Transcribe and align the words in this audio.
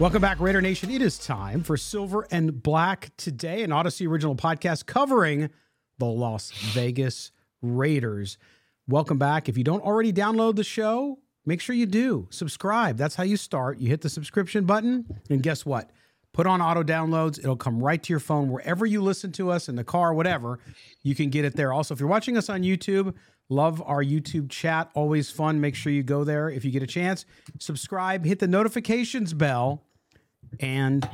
Welcome 0.00 0.22
back, 0.22 0.38
Raider 0.38 0.60
Nation. 0.60 0.92
It 0.92 1.02
is 1.02 1.18
time 1.18 1.64
for 1.64 1.76
Silver 1.76 2.24
and 2.30 2.62
Black 2.62 3.10
today, 3.16 3.64
an 3.64 3.70
Audacy 3.70 4.06
original 4.06 4.36
podcast 4.36 4.86
covering 4.86 5.50
the 5.98 6.04
Las 6.04 6.52
Vegas 6.72 7.32
Raiders. 7.62 8.38
Welcome 8.86 9.18
back. 9.18 9.48
If 9.48 9.58
you 9.58 9.64
don't 9.64 9.82
already 9.82 10.12
download 10.12 10.54
the 10.54 10.62
show, 10.62 11.18
make 11.44 11.60
sure 11.60 11.74
you 11.74 11.84
do. 11.84 12.28
Subscribe. 12.30 12.96
That's 12.96 13.16
how 13.16 13.24
you 13.24 13.36
start. 13.36 13.80
You 13.80 13.88
hit 13.88 14.02
the 14.02 14.08
subscription 14.08 14.66
button, 14.66 15.04
and 15.30 15.42
guess 15.42 15.66
what? 15.66 15.90
Put 16.32 16.46
on 16.46 16.62
auto 16.62 16.84
downloads. 16.84 17.40
It'll 17.40 17.56
come 17.56 17.82
right 17.82 18.00
to 18.00 18.12
your 18.12 18.20
phone 18.20 18.52
wherever 18.52 18.86
you 18.86 19.02
listen 19.02 19.32
to 19.32 19.50
us 19.50 19.68
in 19.68 19.74
the 19.74 19.82
car, 19.82 20.14
whatever. 20.14 20.60
You 21.02 21.16
can 21.16 21.28
get 21.28 21.44
it 21.44 21.56
there. 21.56 21.72
Also, 21.72 21.92
if 21.92 21.98
you're 21.98 22.08
watching 22.08 22.36
us 22.36 22.48
on 22.48 22.62
YouTube, 22.62 23.14
love 23.48 23.82
our 23.84 24.04
YouTube 24.04 24.48
chat. 24.48 24.90
Always 24.94 25.28
fun. 25.28 25.60
Make 25.60 25.74
sure 25.74 25.90
you 25.90 26.04
go 26.04 26.22
there 26.22 26.48
if 26.48 26.64
you 26.64 26.70
get 26.70 26.84
a 26.84 26.86
chance. 26.86 27.26
Subscribe, 27.58 28.24
hit 28.24 28.38
the 28.38 28.46
notifications 28.46 29.34
bell 29.34 29.82
and 30.60 31.08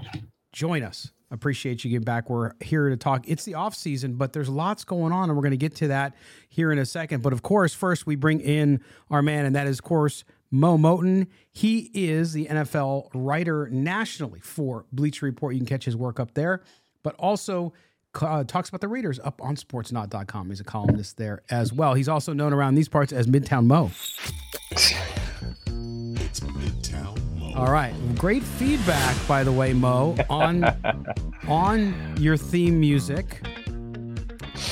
join 0.53 0.83
us. 0.83 1.11
Appreciate 1.31 1.83
you 1.83 1.91
getting 1.91 2.05
back. 2.05 2.31
We're 2.31 2.53
here 2.61 2.89
to 2.91 2.97
talk. 2.97 3.25
It's 3.29 3.45
the 3.45 3.55
off 3.55 3.75
season, 3.75 4.15
but 4.15 4.33
there's 4.33 4.49
lots 4.49 4.85
going 4.85 5.13
on, 5.13 5.29
and 5.29 5.37
we're 5.37 5.43
going 5.43 5.51
to 5.51 5.57
get 5.57 5.75
to 5.77 5.89
that 5.89 6.15
here 6.49 6.71
in 6.71 6.79
a 6.79 6.87
second. 6.87 7.23
But 7.23 7.33
of 7.33 7.43
course, 7.43 7.75
first 7.75 8.07
we 8.07 8.15
bring 8.15 8.41
in 8.41 8.81
our 9.11 9.21
man, 9.21 9.45
and 9.45 9.57
that 9.57 9.67
is, 9.67 9.81
of 9.81 9.85
course, 9.85 10.25
Mo 10.53 10.79
Moton. 10.79 11.27
He 11.51 11.91
is 11.93 12.35
the 12.35 12.47
NFL 12.47 13.09
writer 13.15 13.69
nationally 13.71 14.39
for 14.41 14.85
Bleacher 14.93 15.27
Report. 15.27 15.55
You 15.55 15.61
can 15.61 15.67
catch 15.67 15.85
his 15.85 15.97
work 15.97 16.21
up 16.21 16.35
there, 16.35 16.63
but 17.03 17.17
also 17.17 17.73
uh, 18.21 18.45
talks 18.45 18.69
about 18.69 18.81
the 18.81 18.89
Raiders 18.89 19.19
up 19.19 19.43
on 19.43 19.57
sportsnaut.com. 19.57 20.51
He's 20.51 20.61
a 20.61 20.65
columnist 20.65 21.17
there 21.17 21.43
as 21.51 21.73
well. 21.73 21.95
He's 21.95 22.09
also 22.09 22.33
known 22.33 22.53
around 22.53 22.77
these 22.77 22.89
parts 22.89 23.13
as 23.13 23.27
Midtown 23.27 23.67
Mo. 23.67 23.91
All 27.57 27.71
right, 27.71 27.95
great 28.19 28.43
feedback, 28.43 29.17
by 29.29 29.45
the 29.45 29.53
way, 29.53 29.73
Mo, 29.73 30.17
on 30.29 30.65
on 31.49 32.17
your 32.19 32.37
theme 32.37 32.81
music. 32.81 33.47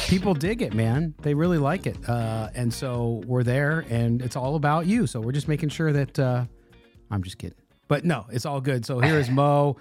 People 0.09 0.35
dig 0.35 0.63
it, 0.63 0.75
man. 0.75 1.15
They 1.23 1.33
really 1.35 1.59
like 1.59 1.87
it, 1.87 1.97
uh, 2.09 2.49
and 2.57 2.75
so 2.75 3.23
we're 3.25 3.45
there, 3.45 3.85
and 3.89 4.21
it's 4.21 4.35
all 4.35 4.57
about 4.57 4.87
you. 4.87 5.07
So 5.07 5.21
we're 5.21 5.31
just 5.31 5.47
making 5.47 5.69
sure 5.69 5.93
that 5.93 6.19
uh, 6.19 6.45
I'm 7.09 7.23
just 7.23 7.39
kidding, 7.39 7.59
but 7.87 8.05
no, 8.05 8.27
it's 8.33 8.45
all 8.47 8.61
good. 8.61 8.85
So 8.85 8.99
here 8.99 9.19
is 9.19 9.31
Mo. 9.31 9.77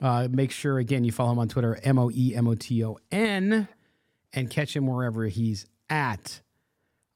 Uh, 0.00 0.28
make 0.30 0.52
sure 0.52 0.78
again 0.78 1.02
you 1.02 1.10
follow 1.10 1.32
him 1.32 1.40
on 1.40 1.48
Twitter, 1.48 1.78
M 1.82 1.98
O 1.98 2.08
E 2.14 2.36
M 2.36 2.46
O 2.46 2.54
T 2.54 2.84
O 2.84 2.98
N, 3.10 3.66
and 4.32 4.48
catch 4.48 4.76
him 4.76 4.86
wherever 4.86 5.24
he's 5.26 5.66
at. 5.90 6.40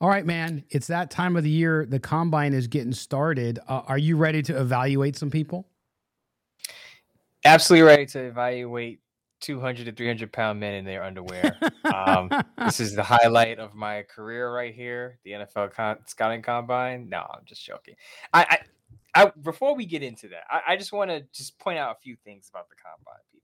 All 0.01 0.09
right, 0.09 0.25
man. 0.25 0.65
It's 0.71 0.87
that 0.87 1.11
time 1.11 1.37
of 1.37 1.43
the 1.43 1.51
year. 1.51 1.85
The 1.85 1.99
combine 1.99 2.55
is 2.55 2.69
getting 2.69 2.93
started. 2.93 3.59
Uh, 3.67 3.83
are 3.87 3.99
you 3.99 4.17
ready 4.17 4.43
to 4.43 4.61
evaluate 4.61 5.17
some 5.17 5.31
people? 5.31 5.67
Absolutely 7.45 7.87
ready 7.87 8.07
to 8.07 8.21
evaluate 8.21 9.01
200 9.41 9.87
to 9.87 9.93
300 9.93 10.33
pound 10.33 10.61
men 10.61 10.75
in 10.75 10.85
their 10.85 11.03
underwear. 11.03 11.59
um, 11.93 12.31
this 12.59 12.79
is 12.79 12.95
the 12.95 13.03
highlight 13.03 13.59
of 13.59 13.75
my 13.75 14.03
career 14.03 14.53
right 14.53 14.75
here. 14.75 15.19
The 15.25 15.33
NFL 15.33 15.73
con- 15.73 15.99
scouting 16.07 16.43
combine. 16.43 17.09
No, 17.09 17.19
I'm 17.19 17.45
just 17.45 17.65
joking. 17.65 17.95
I, 18.33 18.61
I, 19.15 19.23
I 19.23 19.33
before 19.43 19.75
we 19.75 19.85
get 19.85 20.05
into 20.05 20.29
that, 20.29 20.45
I, 20.49 20.75
I 20.75 20.77
just 20.77 20.93
want 20.93 21.11
to 21.11 21.25
just 21.33 21.59
point 21.59 21.79
out 21.79 21.97
a 21.97 22.01
few 22.01 22.17
things 22.25 22.49
about 22.49 22.69
the 22.69 22.77
combine, 22.77 23.23
people 23.33 23.38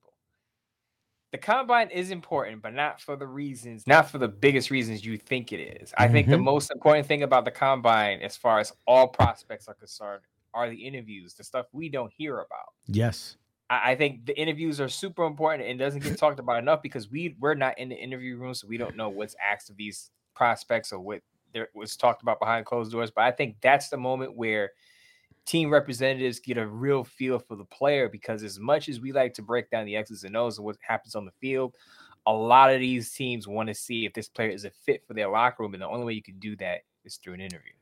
the 1.34 1.38
combine 1.38 1.90
is 1.90 2.12
important, 2.12 2.62
but 2.62 2.74
not 2.74 3.00
for 3.00 3.16
the 3.16 3.26
reasons, 3.26 3.88
not 3.88 4.08
for 4.08 4.18
the 4.18 4.28
biggest 4.28 4.70
reasons 4.70 5.04
you 5.04 5.18
think 5.18 5.52
it 5.52 5.56
is. 5.56 5.92
I 5.98 6.04
mm-hmm. 6.04 6.12
think 6.12 6.28
the 6.28 6.36
mm-hmm. 6.36 6.44
most 6.44 6.70
important 6.70 7.08
thing 7.08 7.24
about 7.24 7.44
the 7.44 7.50
combine, 7.50 8.20
as 8.20 8.36
far 8.36 8.60
as 8.60 8.72
all 8.86 9.08
prospects 9.08 9.66
are 9.66 9.74
concerned, 9.74 10.22
are 10.54 10.70
the 10.70 10.76
interviews, 10.76 11.34
the 11.34 11.42
stuff 11.42 11.66
we 11.72 11.88
don't 11.88 12.12
hear 12.16 12.36
about. 12.36 12.68
Yes. 12.86 13.36
I, 13.68 13.90
I 13.90 13.94
think 13.96 14.26
the 14.26 14.38
interviews 14.38 14.80
are 14.80 14.88
super 14.88 15.24
important 15.24 15.68
and 15.68 15.76
doesn't 15.76 16.04
get 16.04 16.16
talked 16.16 16.38
about 16.38 16.60
enough 16.60 16.82
because 16.82 17.10
we 17.10 17.34
we're 17.40 17.54
not 17.54 17.76
in 17.80 17.88
the 17.88 17.96
interview 17.96 18.36
room, 18.36 18.54
so 18.54 18.68
we 18.68 18.76
don't 18.76 18.94
know 18.94 19.08
what's 19.08 19.34
asked 19.44 19.70
of 19.70 19.76
these 19.76 20.12
prospects 20.36 20.92
or 20.92 21.00
what 21.00 21.20
there 21.52 21.68
was 21.74 21.96
talked 21.96 22.22
about 22.22 22.38
behind 22.38 22.64
closed 22.64 22.92
doors. 22.92 23.10
But 23.10 23.24
I 23.24 23.32
think 23.32 23.56
that's 23.60 23.88
the 23.88 23.96
moment 23.96 24.36
where 24.36 24.70
team 25.46 25.70
representatives 25.70 26.40
get 26.40 26.56
a 26.56 26.66
real 26.66 27.04
feel 27.04 27.38
for 27.38 27.56
the 27.56 27.64
player 27.64 28.08
because 28.08 28.42
as 28.42 28.58
much 28.58 28.88
as 28.88 29.00
we 29.00 29.12
like 29.12 29.34
to 29.34 29.42
break 29.42 29.70
down 29.70 29.86
the 29.86 29.96
X's 29.96 30.24
and 30.24 30.36
O's 30.36 30.58
and 30.58 30.64
what 30.64 30.76
happens 30.80 31.14
on 31.14 31.24
the 31.24 31.32
field, 31.40 31.74
a 32.26 32.32
lot 32.32 32.72
of 32.72 32.80
these 32.80 33.12
teams 33.12 33.46
want 33.46 33.68
to 33.68 33.74
see 33.74 34.06
if 34.06 34.14
this 34.14 34.28
player 34.28 34.48
is 34.48 34.64
a 34.64 34.70
fit 34.70 35.06
for 35.06 35.14
their 35.14 35.28
locker 35.28 35.62
room. 35.62 35.74
And 35.74 35.82
the 35.82 35.88
only 35.88 36.06
way 36.06 36.12
you 36.14 36.22
can 36.22 36.38
do 36.38 36.56
that 36.56 36.80
is 37.04 37.16
through 37.16 37.34
an 37.34 37.40
interview. 37.40 37.72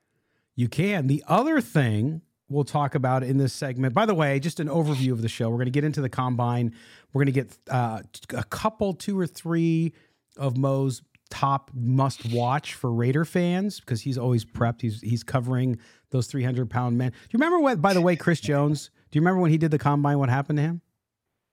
You 0.56 0.68
can. 0.68 1.06
The 1.06 1.22
other 1.28 1.60
thing 1.60 2.22
we'll 2.48 2.64
talk 2.64 2.94
about 2.94 3.22
in 3.22 3.38
this 3.38 3.52
segment, 3.52 3.94
by 3.94 4.04
the 4.04 4.14
way, 4.14 4.38
just 4.40 4.60
an 4.60 4.68
overview 4.68 5.12
of 5.12 5.22
the 5.22 5.28
show. 5.28 5.48
We're 5.48 5.56
going 5.56 5.66
to 5.66 5.70
get 5.70 5.84
into 5.84 6.00
the 6.00 6.08
combine. 6.08 6.74
We're 7.12 7.24
going 7.24 7.32
to 7.34 7.40
get 7.40 7.58
uh, 7.70 8.00
a 8.36 8.44
couple, 8.44 8.94
two 8.94 9.18
or 9.18 9.26
three 9.26 9.94
of 10.36 10.56
Mo's 10.56 11.02
top 11.32 11.70
must 11.74 12.30
watch 12.30 12.74
for 12.74 12.92
Raider 12.92 13.24
fans 13.24 13.80
because 13.80 14.02
he's 14.02 14.18
always 14.18 14.44
prepped. 14.44 14.82
He's 14.82 15.00
he's 15.00 15.24
covering 15.24 15.78
those 16.10 16.26
300 16.26 16.68
pound 16.68 16.98
men. 16.98 17.10
Do 17.10 17.16
you 17.30 17.38
remember 17.38 17.58
what, 17.58 17.80
by 17.80 17.94
the 17.94 18.02
way, 18.02 18.16
Chris 18.16 18.38
Jones, 18.38 18.90
do 19.10 19.16
you 19.16 19.22
remember 19.22 19.40
when 19.40 19.50
he 19.50 19.56
did 19.56 19.70
the 19.70 19.78
combine, 19.78 20.18
what 20.18 20.28
happened 20.28 20.58
to 20.58 20.62
him? 20.62 20.82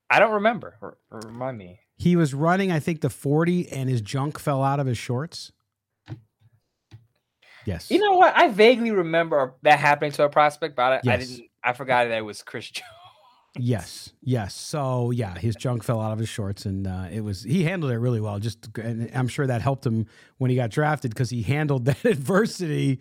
I 0.09 0.19
don't 0.19 0.33
remember. 0.33 0.77
R- 0.81 0.97
remind 1.11 1.57
me. 1.57 1.79
He 1.97 2.17
was 2.17 2.33
running, 2.33 2.71
I 2.71 2.79
think, 2.79 2.99
the 2.99 3.09
40 3.09 3.69
and 3.69 3.89
his 3.89 4.01
junk 4.01 4.37
fell 4.37 4.63
out 4.63 4.81
of 4.81 4.87
his 4.87 4.97
shorts. 4.97 5.53
Yes. 7.65 7.89
You 7.89 7.99
know 7.99 8.17
what? 8.17 8.35
I 8.35 8.49
vaguely 8.49 8.91
remember 8.91 9.55
that 9.61 9.79
happening 9.79 10.11
to 10.13 10.23
a 10.23 10.29
prospect, 10.29 10.75
but 10.75 10.81
I, 10.81 11.01
yes. 11.03 11.13
I 11.13 11.17
didn't, 11.17 11.49
I 11.63 11.73
forgot 11.73 12.07
that 12.09 12.17
it 12.17 12.25
was 12.25 12.41
Chris 12.43 12.69
Jones. 12.69 12.89
Yes, 13.57 14.13
yes. 14.21 14.53
So 14.53 15.09
yeah, 15.09 15.35
his 15.37 15.55
junk 15.55 15.83
fell 15.83 15.99
out 15.99 16.11
of 16.11 16.19
his 16.19 16.29
shorts, 16.29 16.65
and 16.65 16.85
uh, 16.85 17.07
it 17.11 17.21
was 17.21 17.43
he 17.43 17.63
handled 17.63 17.91
it 17.91 17.97
really 17.97 18.21
well. 18.21 18.37
Just, 18.37 18.77
and 18.77 19.09
I'm 19.15 19.27
sure 19.27 19.47
that 19.47 19.61
helped 19.61 19.83
him 19.85 20.05
when 20.37 20.51
he 20.51 20.55
got 20.55 20.69
drafted 20.69 21.11
because 21.11 21.31
he 21.31 21.41
handled 21.41 21.85
that 21.85 22.05
adversity 22.05 22.99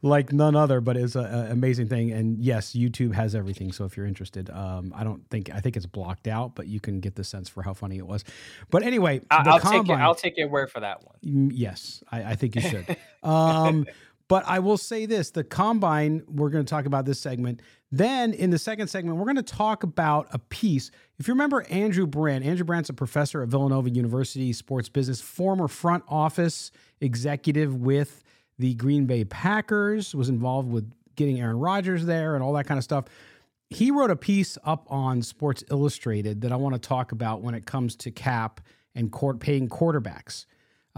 like 0.00 0.32
none 0.32 0.54
other. 0.54 0.80
But 0.80 0.96
it's 0.96 1.16
an 1.16 1.50
amazing 1.50 1.88
thing. 1.88 2.12
And 2.12 2.38
yes, 2.38 2.72
YouTube 2.72 3.12
has 3.14 3.34
everything. 3.34 3.72
So 3.72 3.84
if 3.86 3.96
you're 3.96 4.06
interested, 4.06 4.50
um, 4.50 4.92
I 4.94 5.02
don't 5.02 5.28
think 5.30 5.50
I 5.52 5.58
think 5.58 5.76
it's 5.76 5.86
blocked 5.86 6.28
out, 6.28 6.54
but 6.54 6.68
you 6.68 6.78
can 6.78 7.00
get 7.00 7.16
the 7.16 7.24
sense 7.24 7.48
for 7.48 7.62
how 7.62 7.74
funny 7.74 7.98
it 7.98 8.06
was. 8.06 8.24
But 8.70 8.84
anyway, 8.84 9.20
I, 9.32 9.42
will 9.50 9.58
take 9.58 9.88
it. 9.88 9.92
I'll 9.92 10.14
take 10.14 10.36
your 10.36 10.48
word 10.48 10.70
for 10.70 10.78
that 10.78 11.04
one. 11.04 11.16
Mm, 11.24 11.50
yes, 11.52 12.04
I, 12.12 12.22
I 12.22 12.34
think 12.36 12.54
you 12.54 12.62
should. 12.62 12.96
um, 13.24 13.84
but 14.28 14.44
I 14.46 14.60
will 14.60 14.76
say 14.76 15.06
this: 15.06 15.30
the 15.30 15.42
combine. 15.42 16.22
We're 16.28 16.50
going 16.50 16.64
to 16.64 16.70
talk 16.70 16.86
about 16.86 17.04
this 17.04 17.18
segment. 17.18 17.62
Then 17.90 18.34
in 18.34 18.50
the 18.50 18.58
second 18.58 18.88
segment, 18.88 19.16
we're 19.16 19.24
going 19.24 19.36
to 19.36 19.42
talk 19.42 19.82
about 19.82 20.28
a 20.32 20.38
piece. 20.38 20.90
If 21.18 21.26
you 21.26 21.34
remember 21.34 21.62
Andrew 21.70 22.06
Brandt, 22.06 22.44
Andrew 22.44 22.64
Brandt's 22.64 22.90
a 22.90 22.94
professor 22.94 23.42
at 23.42 23.48
Villanova 23.48 23.88
University 23.88 24.52
sports 24.52 24.88
business, 24.88 25.20
former 25.20 25.68
front 25.68 26.04
office 26.06 26.70
executive 27.00 27.74
with 27.74 28.22
the 28.58 28.74
Green 28.74 29.06
Bay 29.06 29.24
Packers, 29.24 30.14
was 30.14 30.28
involved 30.28 30.70
with 30.70 30.92
getting 31.16 31.40
Aaron 31.40 31.58
Rodgers 31.58 32.04
there 32.04 32.34
and 32.34 32.44
all 32.44 32.52
that 32.54 32.66
kind 32.66 32.76
of 32.76 32.84
stuff. 32.84 33.06
He 33.70 33.90
wrote 33.90 34.10
a 34.10 34.16
piece 34.16 34.58
up 34.64 34.86
on 34.90 35.22
Sports 35.22 35.64
Illustrated 35.70 36.42
that 36.42 36.52
I 36.52 36.56
want 36.56 36.74
to 36.74 36.78
talk 36.80 37.12
about 37.12 37.42
when 37.42 37.54
it 37.54 37.66
comes 37.66 37.96
to 37.96 38.10
cap 38.10 38.60
and 38.94 39.10
court 39.10 39.40
paying 39.40 39.68
quarterbacks, 39.68 40.46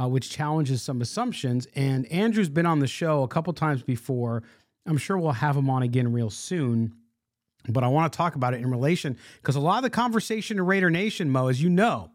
uh, 0.01 0.09
which 0.09 0.31
challenges 0.31 0.83
some 0.83 1.01
assumptions. 1.01 1.67
And 1.75 2.07
Andrew's 2.07 2.49
been 2.49 2.67
on 2.67 2.79
the 2.79 2.87
show 2.87 3.23
a 3.23 3.29
couple 3.29 3.53
times 3.53 3.83
before 3.83 4.43
I'm 4.87 4.99
sure 4.99 5.19
we'll 5.19 5.33
have 5.33 5.57
him 5.57 5.71
on 5.71 5.83
again 5.83 6.13
real 6.13 6.31
soon. 6.31 6.95
But 7.69 7.85
I 7.85 7.89
want 7.89 8.13
to 8.13 8.17
talk 8.17 8.37
about 8.37 8.55
it 8.55 8.61
in 8.61 8.71
relation 8.71 9.19
because 9.37 9.57
a 9.57 9.61
lot 9.61 9.79
of 9.79 9.83
the 9.83 9.91
conversation 9.91 10.59
in 10.59 10.65
Raider 10.65 10.91
Nation, 10.91 11.31
Mo, 11.31 11.49
as 11.49 11.63
you 11.63 11.69
know, 11.69 12.11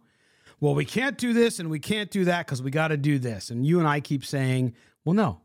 well, 0.59 0.73
we 0.73 0.85
can't 0.85 1.17
do 1.17 1.33
this 1.33 1.59
and 1.59 1.69
we 1.69 1.79
can't 1.79 2.09
do 2.09 2.25
that 2.25 2.45
because 2.45 2.63
we 2.63 2.71
got 2.71 2.87
to 2.87 2.97
do 2.97 3.19
this. 3.19 3.51
And 3.51 3.65
you 3.65 3.79
and 3.79 3.87
I 3.87 3.99
keep 3.99 4.25
saying, 4.25 4.73
well, 5.03 5.13
no, 5.13 5.41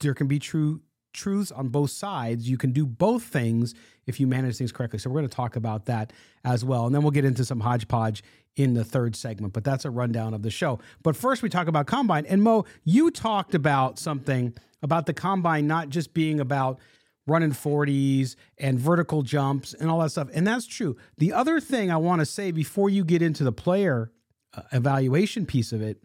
there 0.00 0.14
can 0.14 0.26
be 0.26 0.38
true 0.38 0.80
truths 1.12 1.50
on 1.50 1.68
both 1.68 1.90
sides. 1.90 2.48
You 2.48 2.58
can 2.58 2.72
do 2.72 2.84
both 2.84 3.22
things 3.22 3.74
if 4.06 4.20
you 4.20 4.26
manage 4.26 4.58
things 4.58 4.72
correctly. 4.72 4.98
So 4.98 5.10
we're 5.10 5.20
going 5.20 5.28
to 5.28 5.34
talk 5.34 5.56
about 5.56 5.86
that 5.86 6.12
as 6.44 6.64
well. 6.64 6.86
And 6.86 6.94
then 6.94 7.02
we'll 7.02 7.10
get 7.10 7.24
into 7.24 7.44
some 7.44 7.60
hodgepodge 7.60 8.22
in 8.56 8.74
the 8.74 8.84
third 8.84 9.14
segment, 9.14 9.52
but 9.52 9.64
that's 9.64 9.84
a 9.84 9.90
rundown 9.90 10.32
of 10.34 10.42
the 10.42 10.50
show. 10.50 10.78
But 11.02 11.16
first, 11.16 11.42
we 11.42 11.48
talk 11.48 11.68
about 11.68 11.86
Combine. 11.86 12.26
And 12.26 12.42
Mo, 12.42 12.64
you 12.84 13.10
talked 13.10 13.54
about 13.54 13.98
something 13.98 14.54
about 14.86 15.06
the 15.06 15.12
Combine 15.12 15.66
not 15.66 15.88
just 15.88 16.14
being 16.14 16.38
about 16.38 16.78
running 17.26 17.50
40s 17.50 18.36
and 18.56 18.78
vertical 18.78 19.22
jumps 19.22 19.74
and 19.74 19.90
all 19.90 19.98
that 19.98 20.10
stuff. 20.10 20.28
And 20.32 20.46
that's 20.46 20.64
true. 20.64 20.96
The 21.18 21.32
other 21.32 21.58
thing 21.58 21.90
I 21.90 21.96
want 21.96 22.20
to 22.20 22.24
say 22.24 22.52
before 22.52 22.88
you 22.88 23.04
get 23.04 23.20
into 23.20 23.42
the 23.42 23.50
player 23.50 24.12
uh, 24.54 24.62
evaluation 24.72 25.44
piece 25.44 25.72
of 25.72 25.82
it 25.82 26.00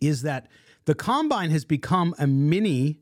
is 0.00 0.22
that 0.22 0.46
the 0.84 0.94
Combine 0.94 1.50
has 1.50 1.64
become 1.64 2.14
a 2.18 2.26
mini 2.26 3.00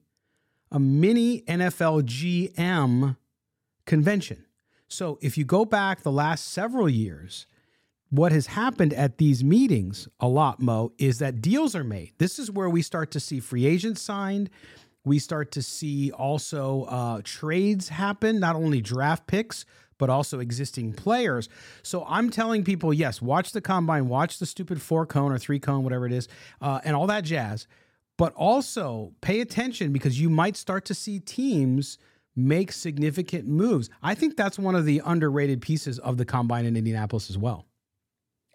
a 0.73 0.81
mini 0.81 1.43
NFL 1.43 2.03
GM 2.03 3.17
convention. 3.85 4.45
So 4.89 5.19
if 5.21 5.39
you 5.39 5.45
go 5.45 5.65
back 5.65 6.03
the 6.03 6.11
last 6.11 6.49
several 6.49 6.89
years, 6.89 7.47
what 8.11 8.33
has 8.33 8.49
happened 8.49 8.93
at 8.95 9.19
these 9.19 9.45
meetings 9.45 10.09
a 10.19 10.27
lot, 10.27 10.61
Mo, 10.61 10.93
is 10.99 11.19
that 11.19 11.41
deals 11.41 11.75
are 11.75 11.85
made. 11.85 12.15
This 12.19 12.39
is 12.39 12.51
where 12.51 12.71
we 12.71 12.83
start 12.83 13.11
to 13.13 13.21
see 13.21 13.41
free 13.41 13.67
agents 13.67 14.01
signed. 14.01 14.49
We 15.07 15.21
start 15.21 15.53
to 15.53 15.63
see 15.63 16.11
also 16.11 16.83
uh, 16.83 17.21
trades 17.23 17.89
happen, 17.89 18.41
not 18.41 18.57
only 18.57 18.81
draft 18.81 19.29
picks, 19.29 19.65
but 19.99 20.11
also 20.11 20.41
existing 20.41 20.95
players. 20.95 21.49
So 21.85 22.05
I'm 22.09 22.29
telling 22.29 22.65
people, 22.65 22.93
yes, 22.93 23.23
watch 23.23 23.53
the 23.53 23.61
combine, 23.61 24.09
watch 24.09 24.41
the 24.41 24.47
stupid 24.47 24.83
four 24.83 25.07
cone 25.07 25.31
or 25.31 25.39
three 25.39 25.61
cone, 25.61 25.85
whatever 25.85 26.07
it 26.07 26.13
is, 26.13 26.27
uh, 26.61 26.81
and 26.85 26.97
all 26.97 27.07
that 27.07 27.23
jazz. 27.23 27.69
But 28.19 28.33
also 28.35 29.13
pay 29.21 29.41
attention 29.41 29.93
because 29.93 30.21
you 30.21 30.29
might 30.29 30.57
start 30.57 30.85
to 30.87 30.95
see 30.95 31.21
teams 31.21 31.99
make 32.35 32.73
significant 32.73 33.47
moves. 33.47 33.89
I 34.03 34.17
think 34.17 34.37
that's 34.37 34.59
one 34.59 34.75
of 34.75 34.87
the 34.87 35.03
underrated 35.05 35.63
pieces 35.63 36.01
of 36.01 36.17
the 36.17 36.25
combine 36.25 36.67
in 36.67 36.77
Indianapolis 36.77 37.31
as 37.31 37.39
well. 37.39 37.65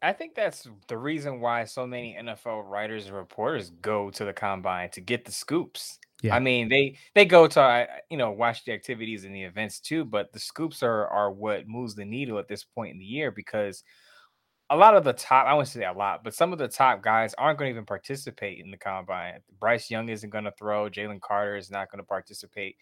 I 0.04 0.14
think 0.14 0.34
that's 0.34 0.68
the 0.88 0.98
reason 0.98 1.40
why 1.42 1.66
so 1.66 1.86
many 1.86 2.18
NFL 2.20 2.68
writers 2.68 3.06
and 3.06 3.16
reporters 3.16 3.70
go 3.70 4.10
to 4.10 4.26
the 4.26 4.34
combine 4.34 4.90
to 4.92 5.02
get 5.02 5.26
the 5.26 5.32
scoops. 5.32 6.00
Yeah. 6.22 6.36
I 6.36 6.40
mean, 6.40 6.70
they 6.70 6.98
they 7.16 7.26
go 7.26 7.48
to 7.48 7.88
you 8.10 8.18
know 8.18 8.32
watch 8.32 8.64
the 8.66 8.74
activities 8.74 9.26
and 9.26 9.36
the 9.36 9.44
events 9.44 9.80
too, 9.80 10.06
but 10.06 10.32
the 10.34 10.40
scoops 10.40 10.84
are 10.84 11.08
are 11.08 11.32
what 11.32 11.68
moves 11.68 11.96
the 11.96 12.06
needle 12.06 12.38
at 12.40 12.48
this 12.48 12.64
point 12.64 12.94
in 12.94 13.00
the 13.00 13.06
year 13.06 13.32
because 13.32 13.84
a 14.70 14.78
lot 14.78 14.96
of 14.96 15.04
the 15.04 15.14
top 15.14 15.48
I 15.48 15.54
wouldn't 15.54 15.70
say 15.70 15.84
a 15.86 15.92
lot, 15.94 16.24
but 16.24 16.34
some 16.34 16.54
of 16.54 16.60
the 16.60 16.68
top 16.68 17.02
guys 17.04 17.34
aren't 17.38 17.60
going 17.60 17.70
to 17.70 17.74
even 17.76 17.86
participate 17.86 18.60
in 18.64 18.72
the 18.72 18.78
combine. 18.78 19.42
Bryce 19.60 19.90
Young 19.92 20.10
isn't 20.10 20.30
going 20.30 20.46
to 20.46 20.54
throw. 20.58 20.90
Jalen 20.90 21.22
Carter 21.22 21.58
is 21.58 21.72
not 21.72 21.92
going 21.92 22.02
to 22.02 22.08
participate. 22.08 22.78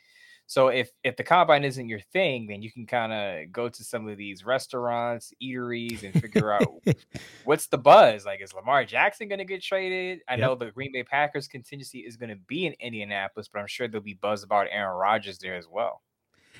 So 0.49 0.69
if 0.69 0.89
if 1.03 1.15
the 1.15 1.23
combine 1.23 1.63
isn't 1.63 1.89
your 1.89 1.99
thing, 1.99 2.47
then 2.47 2.63
you 2.63 2.71
can 2.71 2.87
kind 2.87 3.13
of 3.13 3.51
go 3.51 3.69
to 3.69 3.83
some 3.83 4.07
of 4.07 4.17
these 4.17 4.43
restaurants, 4.43 5.31
eateries, 5.39 6.01
and 6.01 6.19
figure 6.19 6.51
out 6.51 6.73
what's 7.45 7.67
the 7.67 7.77
buzz. 7.77 8.25
Like, 8.25 8.41
is 8.41 8.51
Lamar 8.51 8.83
Jackson 8.83 9.27
going 9.27 9.37
to 9.37 9.45
get 9.45 9.61
traded? 9.61 10.21
I 10.27 10.33
yep. 10.33 10.39
know 10.39 10.55
the 10.55 10.71
Green 10.71 10.91
Bay 10.91 11.03
Packers 11.03 11.47
contingency 11.47 11.99
is 11.99 12.17
going 12.17 12.31
to 12.31 12.35
be 12.35 12.65
in 12.65 12.73
Indianapolis, 12.79 13.47
but 13.47 13.59
I'm 13.59 13.67
sure 13.67 13.87
there'll 13.87 14.03
be 14.03 14.15
buzz 14.15 14.41
about 14.41 14.65
Aaron 14.71 14.97
Rodgers 14.97 15.37
there 15.37 15.53
as 15.53 15.67
well. 15.71 16.01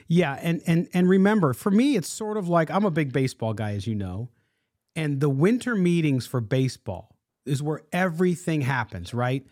Yeah, 0.07 0.38
and 0.39 0.62
and 0.68 0.88
and 0.94 1.09
remember, 1.09 1.53
for 1.53 1.71
me, 1.71 1.95
it's 1.95 2.09
sort 2.09 2.38
of 2.38 2.47
like 2.47 2.69
I'm 2.69 2.85
a 2.85 2.92
big 2.92 3.12
baseball 3.12 3.56
guy, 3.56 3.71
as 3.71 3.88
you 3.88 3.95
know, 3.95 4.30
and 4.95 5.19
the 5.19 5.30
winter 5.30 5.74
meetings 5.74 6.27
for 6.27 6.42
baseball 6.42 7.15
is 7.44 7.63
where 7.63 7.81
everything 7.92 8.62
happens, 8.62 9.15
right? 9.15 9.44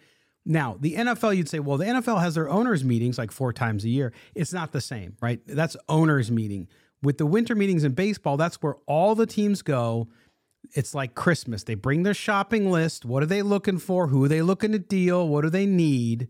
Now, 0.50 0.78
the 0.80 0.96
NFL, 0.96 1.36
you'd 1.36 1.50
say, 1.50 1.60
well, 1.60 1.78
the 1.78 1.86
NFL 1.86 2.22
has 2.22 2.36
their 2.36 2.50
owners' 2.50 2.86
meetings 2.86 3.18
like 3.18 3.32
four 3.32 3.52
times 3.52 3.84
a 3.84 3.90
year. 3.90 4.14
It's 4.34 4.54
not 4.54 4.72
the 4.72 4.80
same, 4.80 5.18
right? 5.22 5.42
That's 5.46 5.76
owners' 5.90 6.32
meeting. 6.32 6.70
With 7.04 7.18
the 7.18 7.26
winter 7.26 7.54
meetings 7.54 7.84
in 7.84 7.92
baseball, 7.92 8.38
that's 8.38 8.56
where 8.62 8.76
all 8.86 9.14
the 9.14 9.26
teams 9.26 9.62
go. 9.62 10.08
It's 10.72 10.96
like 10.96 11.16
Christmas. 11.16 11.64
They 11.64 11.76
bring 11.76 12.04
their 12.04 12.14
shopping 12.14 12.72
list. 12.72 13.04
What 13.04 13.24
are 13.24 13.28
they 13.28 13.42
looking 13.42 13.78
for? 13.78 14.08
Who 14.08 14.24
are 14.24 14.30
they 14.30 14.42
looking 14.42 14.72
to 14.72 14.80
deal? 14.80 15.28
What 15.28 15.42
do 15.42 15.50
they 15.50 15.66
need? 15.66 16.30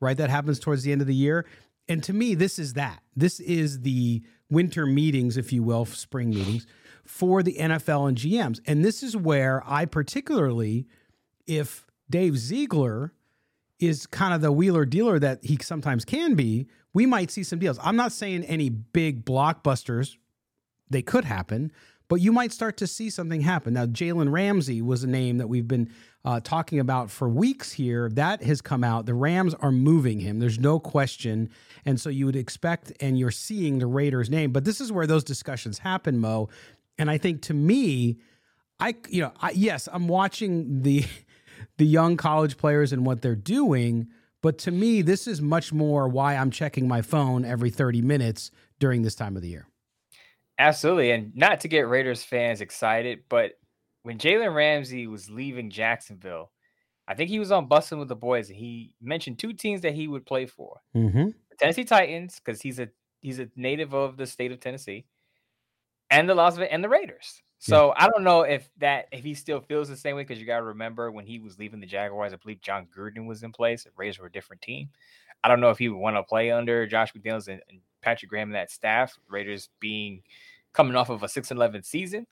Right? 0.00 0.16
That 0.16 0.30
happens 0.30 0.60
towards 0.60 0.84
the 0.84 0.92
end 0.92 1.00
of 1.00 1.08
the 1.08 1.14
year. 1.14 1.44
And 1.88 2.04
to 2.04 2.12
me, 2.12 2.36
this 2.36 2.60
is 2.60 2.74
that. 2.74 3.02
This 3.16 3.40
is 3.40 3.80
the 3.80 4.22
winter 4.48 4.86
meetings, 4.86 5.36
if 5.36 5.52
you 5.52 5.64
will, 5.64 5.86
spring 5.86 6.30
meetings 6.30 6.68
for 7.04 7.42
the 7.42 7.56
NFL 7.58 8.08
and 8.08 8.16
GMs. 8.16 8.60
And 8.64 8.84
this 8.84 9.02
is 9.02 9.16
where 9.16 9.62
I 9.66 9.86
particularly, 9.86 10.86
if 11.48 11.84
Dave 12.08 12.38
Ziegler 12.38 13.12
is 13.78 14.06
kind 14.06 14.32
of 14.34 14.40
the 14.40 14.52
wheeler 14.52 14.84
dealer 14.84 15.18
that 15.18 15.44
he 15.44 15.58
sometimes 15.62 16.04
can 16.04 16.34
be, 16.34 16.66
we 16.94 17.06
might 17.06 17.30
see 17.30 17.42
some 17.42 17.58
deals. 17.58 17.78
I'm 17.82 17.96
not 17.96 18.12
saying 18.12 18.44
any 18.44 18.70
big 18.70 19.24
blockbusters, 19.24 20.16
they 20.88 21.02
could 21.02 21.24
happen, 21.24 21.72
but 22.08 22.16
you 22.16 22.32
might 22.32 22.52
start 22.52 22.76
to 22.78 22.86
see 22.86 23.10
something 23.10 23.40
happen. 23.40 23.74
Now, 23.74 23.86
Jalen 23.86 24.32
Ramsey 24.32 24.80
was 24.80 25.02
a 25.02 25.08
name 25.08 25.38
that 25.38 25.48
we've 25.48 25.66
been 25.66 25.90
uh, 26.24 26.40
talking 26.40 26.78
about 26.78 27.10
for 27.10 27.28
weeks 27.28 27.72
here. 27.72 28.08
That 28.10 28.42
has 28.42 28.60
come 28.60 28.82
out. 28.84 29.06
The 29.06 29.14
Rams 29.14 29.54
are 29.54 29.72
moving 29.72 30.20
him. 30.20 30.38
There's 30.38 30.58
no 30.58 30.78
question. 30.78 31.50
And 31.84 32.00
so 32.00 32.08
you 32.08 32.26
would 32.26 32.36
expect, 32.36 32.92
and 33.00 33.18
you're 33.18 33.30
seeing 33.30 33.78
the 33.78 33.86
Raiders' 33.86 34.30
name. 34.30 34.52
But 34.52 34.64
this 34.64 34.80
is 34.80 34.90
where 34.92 35.06
those 35.06 35.24
discussions 35.24 35.78
happen, 35.78 36.18
Mo. 36.18 36.48
And 36.98 37.10
I 37.10 37.18
think 37.18 37.42
to 37.42 37.54
me, 37.54 38.18
I, 38.78 38.94
you 39.08 39.22
know, 39.22 39.32
I, 39.40 39.50
yes, 39.50 39.88
I'm 39.92 40.08
watching 40.08 40.82
the 40.82 41.04
the 41.76 41.86
young 41.86 42.16
college 42.16 42.56
players 42.56 42.92
and 42.92 43.04
what 43.06 43.22
they're 43.22 43.34
doing. 43.34 44.08
But 44.42 44.58
to 44.58 44.70
me, 44.70 45.02
this 45.02 45.26
is 45.26 45.40
much 45.40 45.72
more 45.72 46.08
why 46.08 46.36
I'm 46.36 46.50
checking 46.50 46.86
my 46.86 47.02
phone 47.02 47.44
every 47.44 47.70
30 47.70 48.02
minutes 48.02 48.50
during 48.78 49.02
this 49.02 49.14
time 49.14 49.36
of 49.36 49.42
the 49.42 49.48
year. 49.48 49.66
Absolutely. 50.58 51.10
And 51.10 51.34
not 51.36 51.60
to 51.60 51.68
get 51.68 51.88
Raiders 51.88 52.22
fans 52.22 52.60
excited, 52.60 53.24
but 53.28 53.58
when 54.02 54.18
Jalen 54.18 54.54
Ramsey 54.54 55.06
was 55.06 55.28
leaving 55.28 55.70
Jacksonville, 55.70 56.52
I 57.08 57.14
think 57.14 57.30
he 57.30 57.38
was 57.38 57.52
on 57.52 57.68
Bussin' 57.68 57.98
with 57.98 58.08
the 58.08 58.16
Boys, 58.16 58.48
and 58.48 58.58
he 58.58 58.92
mentioned 59.00 59.38
two 59.38 59.52
teams 59.52 59.82
that 59.82 59.94
he 59.94 60.08
would 60.08 60.26
play 60.26 60.46
for: 60.46 60.80
mm-hmm. 60.94 61.26
the 61.26 61.56
Tennessee 61.58 61.84
Titans, 61.84 62.40
because 62.44 62.60
he's 62.60 62.78
a 62.78 62.88
he's 63.20 63.38
a 63.38 63.48
native 63.56 63.94
of 63.94 64.16
the 64.16 64.26
state 64.26 64.52
of 64.52 64.60
Tennessee, 64.60 65.06
and 66.10 66.28
the 66.28 66.34
Las 66.34 66.56
Vegas 66.56 66.72
and 66.72 66.82
the 66.82 66.88
Raiders. 66.88 67.42
So 67.58 67.88
yeah. 67.88 68.04
I 68.04 68.08
don't 68.08 68.24
know 68.24 68.42
if 68.42 68.68
that 68.78 69.06
if 69.12 69.24
he 69.24 69.34
still 69.34 69.60
feels 69.60 69.88
the 69.88 69.96
same 69.96 70.16
way 70.16 70.22
because 70.22 70.38
you 70.38 70.46
got 70.46 70.58
to 70.58 70.64
remember 70.64 71.10
when 71.10 71.24
he 71.24 71.38
was 71.38 71.58
leaving 71.58 71.80
the 71.80 71.86
Jaguars, 71.86 72.32
I 72.32 72.36
believe 72.36 72.60
Jon 72.60 72.86
Gruden 72.94 73.26
was 73.26 73.42
in 73.42 73.52
place. 73.52 73.84
The 73.84 73.90
Raiders 73.96 74.18
were 74.18 74.26
a 74.26 74.32
different 74.32 74.62
team. 74.62 74.90
I 75.42 75.48
don't 75.48 75.60
know 75.60 75.70
if 75.70 75.78
he 75.78 75.88
would 75.88 75.98
want 75.98 76.16
to 76.16 76.22
play 76.22 76.50
under 76.50 76.86
Josh 76.86 77.12
McDaniels 77.12 77.48
and, 77.48 77.62
and 77.68 77.80
Patrick 78.02 78.30
Graham 78.30 78.48
and 78.48 78.54
that 78.54 78.70
staff. 78.70 79.18
Raiders 79.28 79.70
being 79.80 80.22
coming 80.72 80.96
off 80.96 81.08
of 81.08 81.22
a 81.22 81.28
six 81.28 81.50
and 81.50 81.58
eleven 81.58 81.82
season, 81.82 82.26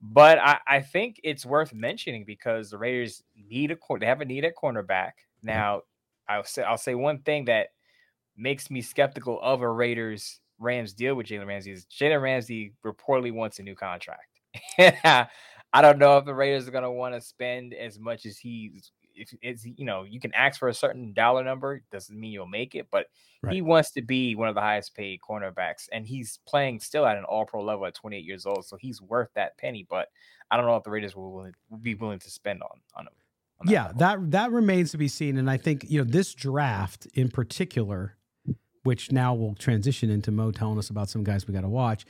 but 0.00 0.38
I, 0.38 0.58
I 0.66 0.80
think 0.80 1.20
it's 1.24 1.44
worth 1.44 1.74
mentioning 1.74 2.24
because 2.24 2.70
the 2.70 2.78
Raiders 2.78 3.22
need 3.48 3.70
a 3.70 3.76
they 3.98 4.06
have 4.06 4.20
a 4.20 4.24
need 4.24 4.44
at 4.44 4.56
cornerback 4.56 5.12
mm-hmm. 5.42 5.48
now. 5.48 5.82
I'll 6.28 6.44
say 6.44 6.62
I'll 6.62 6.78
say 6.78 6.94
one 6.94 7.18
thing 7.20 7.46
that 7.46 7.68
makes 8.36 8.70
me 8.70 8.82
skeptical 8.82 9.40
of 9.42 9.62
a 9.62 9.68
Raiders 9.68 10.40
Rams 10.58 10.92
deal 10.92 11.14
with 11.14 11.26
Jalen 11.26 11.46
Ramsey 11.46 11.72
is 11.72 11.86
Jalen 11.86 12.22
Ramsey 12.22 12.72
reportedly 12.84 13.32
wants 13.32 13.58
a 13.58 13.62
new 13.62 13.74
contract. 13.74 14.39
I 15.72 15.82
don't 15.82 15.98
know 15.98 16.18
if 16.18 16.24
the 16.24 16.34
Raiders 16.34 16.66
are 16.66 16.72
going 16.72 16.84
to 16.84 16.90
want 16.90 17.14
to 17.14 17.20
spend 17.20 17.74
as 17.74 17.98
much 17.98 18.26
as 18.26 18.38
he's. 18.38 18.92
If 19.12 19.34
it's 19.42 19.66
you 19.66 19.84
know 19.84 20.04
you 20.04 20.20
can 20.20 20.32
ask 20.34 20.58
for 20.58 20.68
a 20.68 20.74
certain 20.74 21.12
dollar 21.12 21.44
number 21.44 21.82
doesn't 21.92 22.18
mean 22.18 22.32
you'll 22.32 22.46
make 22.46 22.74
it, 22.74 22.86
but 22.90 23.06
right. 23.42 23.52
he 23.52 23.60
wants 23.60 23.90
to 23.92 24.02
be 24.02 24.34
one 24.34 24.48
of 24.48 24.54
the 24.54 24.60
highest 24.60 24.94
paid 24.94 25.20
cornerbacks, 25.20 25.88
and 25.92 26.06
he's 26.06 26.38
playing 26.46 26.80
still 26.80 27.04
at 27.04 27.18
an 27.18 27.24
All 27.24 27.44
Pro 27.44 27.62
level 27.62 27.86
at 27.86 27.94
28 27.94 28.24
years 28.24 28.46
old, 28.46 28.64
so 28.64 28.76
he's 28.76 29.02
worth 29.02 29.28
that 29.34 29.58
penny. 29.58 29.86
But 29.88 30.08
I 30.50 30.56
don't 30.56 30.64
know 30.64 30.76
if 30.76 30.84
the 30.84 30.90
Raiders 30.90 31.14
will, 31.14 31.32
will 31.32 31.78
be 31.82 31.94
willing 31.96 32.20
to 32.20 32.30
spend 32.30 32.62
on 32.62 32.80
on 32.94 33.06
him. 33.08 33.12
On 33.60 33.66
that 33.66 33.72
yeah, 33.72 33.82
level. 33.86 33.98
that 33.98 34.30
that 34.30 34.52
remains 34.52 34.92
to 34.92 34.98
be 34.98 35.08
seen, 35.08 35.36
and 35.36 35.50
I 35.50 35.58
think 35.58 35.84
you 35.88 35.98
know 35.98 36.10
this 36.10 36.32
draft 36.32 37.06
in 37.14 37.28
particular, 37.28 38.16
which 38.84 39.12
now 39.12 39.34
will 39.34 39.54
transition 39.54 40.08
into 40.08 40.30
Mo 40.30 40.50
telling 40.50 40.78
us 40.78 40.88
about 40.88 41.10
some 41.10 41.24
guys 41.24 41.46
we 41.46 41.52
got 41.52 41.62
to 41.62 41.68
watch. 41.68 42.06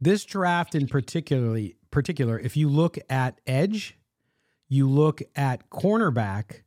This 0.00 0.24
draft 0.24 0.74
in 0.74 0.86
particularly 0.86 1.76
particular, 1.90 2.38
if 2.38 2.56
you 2.56 2.68
look 2.68 2.98
at 3.08 3.40
edge, 3.46 3.96
you 4.68 4.88
look 4.88 5.22
at 5.36 5.70
cornerback, 5.70 6.62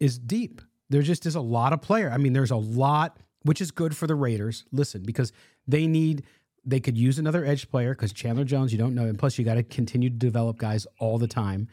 is 0.00 0.18
deep. 0.18 0.60
There 0.90 1.02
just 1.02 1.26
is 1.26 1.34
a 1.34 1.40
lot 1.40 1.72
of 1.72 1.80
player. 1.80 2.10
I 2.10 2.18
mean, 2.18 2.32
there's 2.32 2.50
a 2.50 2.56
lot, 2.56 3.18
which 3.42 3.60
is 3.60 3.70
good 3.70 3.96
for 3.96 4.06
the 4.06 4.14
Raiders. 4.14 4.64
Listen, 4.70 5.02
because 5.02 5.32
they 5.66 5.86
need 5.86 6.24
they 6.66 6.80
could 6.80 6.96
use 6.96 7.18
another 7.18 7.44
edge 7.44 7.70
player 7.70 7.94
because 7.94 8.12
Chandler 8.12 8.44
Jones, 8.44 8.72
you 8.72 8.78
don't 8.78 8.94
know, 8.94 9.04
and 9.04 9.18
plus 9.18 9.38
you 9.38 9.44
got 9.44 9.54
to 9.54 9.62
continue 9.62 10.08
to 10.08 10.16
develop 10.16 10.56
guys 10.58 10.86
all 10.98 11.18
the 11.18 11.28
time. 11.28 11.68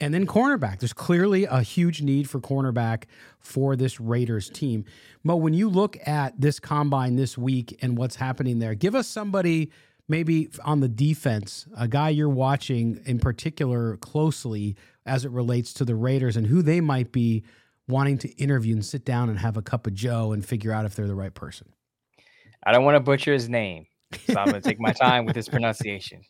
And 0.00 0.14
then 0.14 0.26
cornerback. 0.26 0.78
There's 0.78 0.94
clearly 0.94 1.44
a 1.44 1.60
huge 1.60 2.00
need 2.00 2.30
for 2.30 2.40
cornerback 2.40 3.04
for 3.38 3.76
this 3.76 4.00
Raiders 4.00 4.48
team. 4.48 4.84
Mo, 5.24 5.36
when 5.36 5.52
you 5.52 5.68
look 5.68 5.96
at 6.06 6.40
this 6.40 6.58
combine 6.58 7.16
this 7.16 7.36
week 7.36 7.78
and 7.82 7.98
what's 7.98 8.16
happening 8.16 8.60
there, 8.60 8.74
give 8.74 8.94
us 8.94 9.06
somebody 9.06 9.70
maybe 10.10 10.50
on 10.64 10.80
the 10.80 10.88
defense, 10.88 11.66
a 11.78 11.86
guy 11.86 12.08
you're 12.08 12.28
watching 12.28 13.00
in 13.06 13.20
particular 13.20 13.96
closely 13.98 14.76
as 15.06 15.24
it 15.24 15.30
relates 15.30 15.72
to 15.74 15.84
the 15.84 15.94
Raiders 15.94 16.36
and 16.36 16.48
who 16.48 16.62
they 16.62 16.80
might 16.80 17.12
be 17.12 17.44
wanting 17.88 18.18
to 18.18 18.28
interview 18.30 18.74
and 18.74 18.84
sit 18.84 19.04
down 19.04 19.30
and 19.30 19.38
have 19.38 19.56
a 19.56 19.62
cup 19.62 19.86
of 19.86 19.94
Joe 19.94 20.32
and 20.32 20.44
figure 20.44 20.72
out 20.72 20.84
if 20.84 20.96
they're 20.96 21.06
the 21.06 21.14
right 21.14 21.32
person? 21.32 21.72
I 22.64 22.72
don't 22.72 22.84
want 22.84 22.96
to 22.96 23.00
butcher 23.00 23.32
his 23.32 23.48
name, 23.48 23.86
so 24.26 24.34
I'm 24.36 24.50
going 24.50 24.60
to 24.60 24.68
take 24.68 24.80
my 24.80 24.92
time 24.92 25.24
with 25.24 25.36
his 25.36 25.48
pronunciation. 25.48 26.22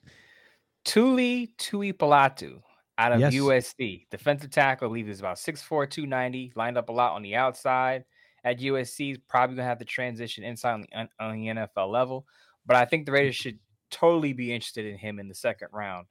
Tuli 0.85 1.53
Tuipulotu 1.59 2.61
out 2.99 3.13
of 3.13 3.21
yes. 3.21 3.35
USC, 3.35 4.07
defensive 4.11 4.51
tackle, 4.51 4.87
I 4.87 4.89
believe 4.91 5.09
is 5.09 5.21
about 5.21 5.37
6'4, 5.37 5.91
290, 5.91 6.53
lined 6.55 6.77
up 6.77 6.91
a 6.91 6.93
lot 6.93 7.13
on 7.13 7.23
the 7.23 7.35
outside 7.35 8.05
at 8.45 8.61
USC. 8.61 9.17
Probably 9.27 9.57
going 9.57 9.65
to 9.65 9.69
have 9.69 9.79
to 9.79 9.87
transition 9.87 10.45
inside 10.45 10.75
on 10.75 10.81
the, 10.83 11.09
on 11.19 11.33
the 11.33 11.47
NFL 11.47 11.91
level. 11.91 12.27
But 12.67 12.77
I 12.77 12.85
think 12.85 13.07
the 13.07 13.13
Raiders 13.13 13.37
should 13.37 13.59
totally 13.91 14.33
be 14.33 14.53
interested 14.53 14.87
in 14.87 14.99
him 14.99 15.19
in 15.19 15.29
the 15.29 15.35
second 15.35 15.69
round. 15.73 16.07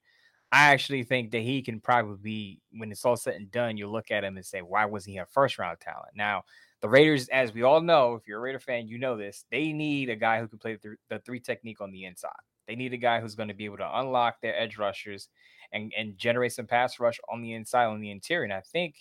I 0.51 0.71
actually 0.71 1.03
think 1.03 1.31
that 1.31 1.41
he 1.41 1.62
can 1.62 1.79
probably 1.79 2.17
be, 2.21 2.62
when 2.71 2.91
it's 2.91 3.05
all 3.05 3.15
said 3.15 3.36
and 3.36 3.51
done, 3.51 3.77
you 3.77 3.88
look 3.88 4.09
at 4.09 4.24
him 4.24 4.36
and 4.36 4.45
say, 4.45 4.62
why 4.62 4.86
wasn't 4.86 5.13
he 5.13 5.19
a 5.19 5.25
first 5.25 5.59
round 5.59 5.79
talent? 5.79 6.15
Now, 6.15 6.43
the 6.81 6.89
Raiders, 6.89 7.27
as 7.29 7.53
we 7.53 7.63
all 7.63 7.81
know, 7.81 8.15
if 8.15 8.27
you're 8.27 8.39
a 8.39 8.41
Raider 8.41 8.59
fan, 8.59 8.88
you 8.88 8.98
know 8.98 9.15
this, 9.15 9.45
they 9.51 9.71
need 9.74 10.09
a 10.09 10.15
guy 10.15 10.39
who 10.39 10.48
can 10.48 10.57
play 10.57 10.77
the, 11.09 11.19
three 11.19 11.39
technique 11.39 11.81
on 11.81 11.91
the 11.91 12.05
inside. 12.05 12.31
They 12.67 12.75
need 12.75 12.93
a 12.93 12.98
guy 12.98 13.19
who's 13.19 13.36
going 13.36 13.50
to 13.50 13.55
be 13.55 13.65
able 13.65 13.77
to 13.77 14.00
unlock 14.00 14.41
their 14.41 14.59
edge 14.59 14.77
rushers 14.77 15.29
and, 15.71 15.91
and 15.98 16.17
generate 16.17 16.53
some 16.53 16.67
pass 16.67 17.00
rush 17.00 17.19
on 17.29 17.41
the 17.41 17.53
inside, 17.53 17.86
on 17.86 18.00
the 18.00 18.12
interior. 18.12 18.43
And 18.43 18.53
I 18.53 18.62
think 18.62 18.95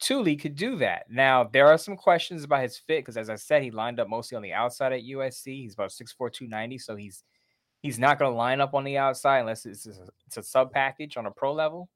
Tuli 0.00 0.36
could 0.36 0.54
do 0.54 0.76
that. 0.76 1.04
Now, 1.10 1.44
there 1.44 1.66
are 1.66 1.78
some 1.78 1.96
questions 1.96 2.44
about 2.44 2.62
his 2.62 2.78
fit 2.78 3.00
because, 3.00 3.16
as 3.16 3.30
I 3.30 3.36
said, 3.36 3.62
he 3.62 3.70
lined 3.70 4.00
up 4.00 4.08
mostly 4.08 4.36
on 4.36 4.42
the 4.42 4.52
outside 4.52 4.92
at 4.92 5.02
USC. 5.02 5.62
He's 5.62 5.74
about 5.74 5.90
6'4, 5.90 6.32
290. 6.32 6.78
So 6.78 6.96
he's 6.96 7.24
He's 7.84 7.98
not 7.98 8.18
going 8.18 8.32
to 8.32 8.34
line 8.34 8.62
up 8.62 8.72
on 8.72 8.82
the 8.82 8.96
outside 8.96 9.40
unless 9.40 9.66
it's 9.66 9.84
a, 9.84 9.92
it's 10.26 10.38
a 10.38 10.42
sub 10.42 10.72
package 10.72 11.18
on 11.18 11.26
a 11.26 11.30
pro 11.30 11.52
level. 11.52 11.90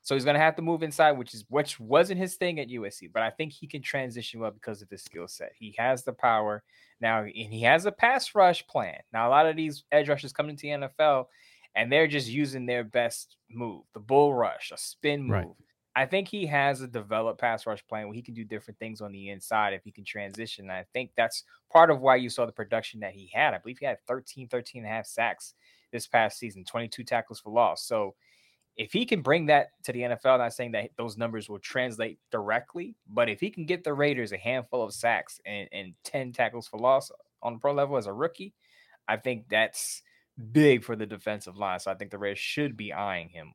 So 0.00 0.14
he's 0.14 0.22
going 0.22 0.36
to 0.36 0.40
have 0.40 0.54
to 0.54 0.62
move 0.62 0.84
inside, 0.84 1.18
which 1.18 1.34
is 1.34 1.44
which 1.48 1.80
wasn't 1.80 2.20
his 2.20 2.36
thing 2.36 2.60
at 2.60 2.68
USC, 2.68 3.10
but 3.12 3.24
I 3.24 3.30
think 3.30 3.52
he 3.52 3.66
can 3.66 3.82
transition 3.82 4.38
well 4.38 4.52
because 4.52 4.82
of 4.82 4.88
his 4.88 5.02
skill 5.02 5.26
set. 5.26 5.50
He 5.58 5.74
has 5.78 6.04
the 6.04 6.12
power 6.12 6.62
now, 7.00 7.22
and 7.22 7.52
he 7.52 7.62
has 7.62 7.86
a 7.86 7.90
pass 7.90 8.36
rush 8.36 8.64
plan. 8.68 9.00
Now, 9.12 9.26
a 9.26 9.30
lot 9.30 9.46
of 9.46 9.56
these 9.56 9.82
edge 9.90 10.08
rushers 10.08 10.32
coming 10.32 10.54
to 10.54 10.62
the 10.62 10.88
NFL, 10.88 11.26
and 11.74 11.90
they're 11.90 12.06
just 12.06 12.28
using 12.28 12.64
their 12.64 12.84
best 12.84 13.34
move, 13.50 13.82
the 13.94 14.00
bull 14.00 14.32
rush, 14.32 14.70
a 14.72 14.78
spin 14.78 15.22
move. 15.22 15.30
Right. 15.30 15.46
I 15.94 16.06
think 16.06 16.28
he 16.28 16.46
has 16.46 16.80
a 16.80 16.86
developed 16.86 17.40
pass 17.40 17.66
rush 17.66 17.86
plan 17.86 18.06
where 18.06 18.14
he 18.14 18.22
can 18.22 18.34
do 18.34 18.44
different 18.44 18.78
things 18.78 19.00
on 19.00 19.12
the 19.12 19.28
inside 19.28 19.74
if 19.74 19.84
he 19.84 19.90
can 19.90 20.04
transition. 20.04 20.64
And 20.64 20.72
I 20.72 20.86
think 20.92 21.10
that's 21.16 21.44
part 21.70 21.90
of 21.90 22.00
why 22.00 22.16
you 22.16 22.30
saw 22.30 22.46
the 22.46 22.52
production 22.52 23.00
that 23.00 23.12
he 23.12 23.30
had. 23.32 23.52
I 23.52 23.58
believe 23.58 23.78
he 23.78 23.86
had 23.86 23.98
13, 24.06 24.48
13 24.48 24.84
and 24.84 24.90
a 24.90 24.94
half 24.94 25.06
sacks 25.06 25.54
this 25.92 26.06
past 26.06 26.38
season, 26.38 26.64
22 26.64 27.04
tackles 27.04 27.40
for 27.40 27.52
loss. 27.52 27.84
So 27.84 28.14
if 28.76 28.92
he 28.92 29.04
can 29.04 29.20
bring 29.20 29.46
that 29.46 29.68
to 29.84 29.92
the 29.92 30.00
NFL, 30.00 30.38
not 30.38 30.54
saying 30.54 30.72
that 30.72 30.90
those 30.96 31.18
numbers 31.18 31.50
will 31.50 31.58
translate 31.58 32.18
directly, 32.30 32.96
but 33.06 33.28
if 33.28 33.38
he 33.38 33.50
can 33.50 33.66
get 33.66 33.84
the 33.84 33.92
Raiders 33.92 34.32
a 34.32 34.38
handful 34.38 34.82
of 34.82 34.94
sacks 34.94 35.40
and, 35.44 35.68
and 35.72 35.92
10 36.04 36.32
tackles 36.32 36.68
for 36.68 36.78
loss 36.78 37.10
on 37.42 37.54
the 37.54 37.58
pro 37.58 37.74
level 37.74 37.98
as 37.98 38.06
a 38.06 38.12
rookie, 38.12 38.54
I 39.06 39.18
think 39.18 39.46
that's 39.50 40.02
big 40.52 40.84
for 40.84 40.96
the 40.96 41.04
defensive 41.04 41.58
line. 41.58 41.80
So 41.80 41.90
I 41.90 41.94
think 41.94 42.10
the 42.10 42.18
Raiders 42.18 42.38
should 42.38 42.78
be 42.78 42.94
eyeing 42.94 43.28
him 43.28 43.52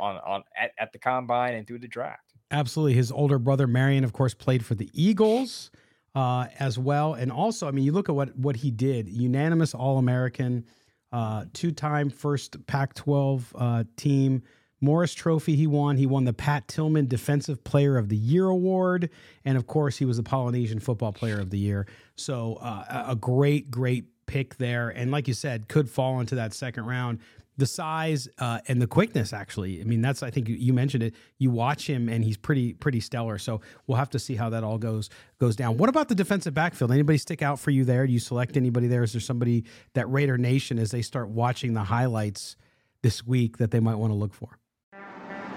on 0.00 0.16
on 0.16 0.42
at, 0.60 0.72
at 0.78 0.92
the 0.92 0.98
combine 0.98 1.54
and 1.54 1.66
through 1.66 1.78
the 1.78 1.88
draft. 1.88 2.34
Absolutely. 2.50 2.94
His 2.94 3.12
older 3.12 3.38
brother 3.38 3.68
Marlon, 3.68 4.02
of 4.02 4.12
course, 4.12 4.34
played 4.34 4.64
for 4.64 4.74
the 4.74 4.90
Eagles 4.92 5.70
uh, 6.14 6.46
as 6.58 6.78
well. 6.78 7.14
And 7.14 7.30
also, 7.30 7.68
I 7.68 7.70
mean, 7.70 7.84
you 7.84 7.92
look 7.92 8.08
at 8.08 8.14
what 8.14 8.36
what 8.36 8.56
he 8.56 8.70
did: 8.70 9.08
unanimous 9.08 9.74
All 9.74 9.98
American, 9.98 10.64
uh, 11.12 11.44
two 11.52 11.70
time 11.70 12.10
first 12.10 12.66
Pac 12.66 12.94
12 12.94 13.54
uh, 13.56 13.84
team. 13.96 14.42
Morris 14.82 15.12
Trophy 15.12 15.56
he 15.56 15.66
won. 15.66 15.98
He 15.98 16.06
won 16.06 16.24
the 16.24 16.32
Pat 16.32 16.66
Tillman 16.66 17.06
Defensive 17.06 17.62
Player 17.64 17.98
of 17.98 18.08
the 18.08 18.16
Year 18.16 18.46
award, 18.46 19.10
and 19.44 19.58
of 19.58 19.66
course, 19.66 19.98
he 19.98 20.06
was 20.06 20.16
the 20.16 20.22
Polynesian 20.22 20.80
Football 20.80 21.12
Player 21.12 21.38
of 21.38 21.50
the 21.50 21.58
Year. 21.58 21.86
So 22.16 22.54
uh, 22.62 23.04
a 23.08 23.14
great, 23.14 23.70
great 23.70 24.06
pick 24.30 24.56
there. 24.56 24.88
And 24.88 25.10
like 25.10 25.28
you 25.28 25.34
said, 25.34 25.68
could 25.68 25.90
fall 25.90 26.20
into 26.20 26.36
that 26.36 26.54
second 26.54 26.86
round 26.86 27.18
the 27.60 27.66
size 27.66 28.26
uh, 28.38 28.58
and 28.66 28.82
the 28.82 28.86
quickness 28.86 29.32
actually. 29.32 29.80
I 29.80 29.84
mean 29.84 30.00
that's 30.00 30.22
i 30.22 30.30
think 30.30 30.48
you 30.48 30.72
mentioned 30.72 31.02
it. 31.04 31.14
You 31.38 31.50
watch 31.50 31.86
him 31.86 32.08
and 32.08 32.24
he's 32.24 32.36
pretty 32.36 32.72
pretty 32.72 33.00
stellar. 33.00 33.38
So 33.38 33.60
we'll 33.86 33.98
have 33.98 34.10
to 34.10 34.18
see 34.18 34.34
how 34.34 34.50
that 34.50 34.64
all 34.64 34.78
goes 34.78 35.10
goes 35.38 35.54
down. 35.54 35.76
What 35.76 35.88
about 35.88 36.08
the 36.08 36.14
defensive 36.14 36.54
backfield? 36.54 36.90
Anybody 36.90 37.18
stick 37.18 37.42
out 37.42 37.60
for 37.60 37.70
you 37.70 37.84
there? 37.84 38.06
Do 38.06 38.12
you 38.12 38.18
select 38.18 38.56
anybody 38.56 38.88
there? 38.88 39.02
Is 39.04 39.12
there 39.12 39.20
somebody 39.20 39.64
that 39.94 40.10
raider 40.10 40.38
nation 40.38 40.78
as 40.78 40.90
they 40.90 41.02
start 41.02 41.28
watching 41.28 41.74
the 41.74 41.84
highlights 41.84 42.56
this 43.02 43.24
week 43.24 43.58
that 43.58 43.70
they 43.70 43.80
might 43.80 43.96
want 43.96 44.10
to 44.10 44.16
look 44.16 44.34
for 44.34 44.58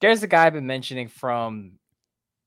There's 0.00 0.22
a 0.22 0.26
guy 0.26 0.46
I've 0.46 0.52
been 0.52 0.66
mentioning 0.66 1.08
from 1.08 1.72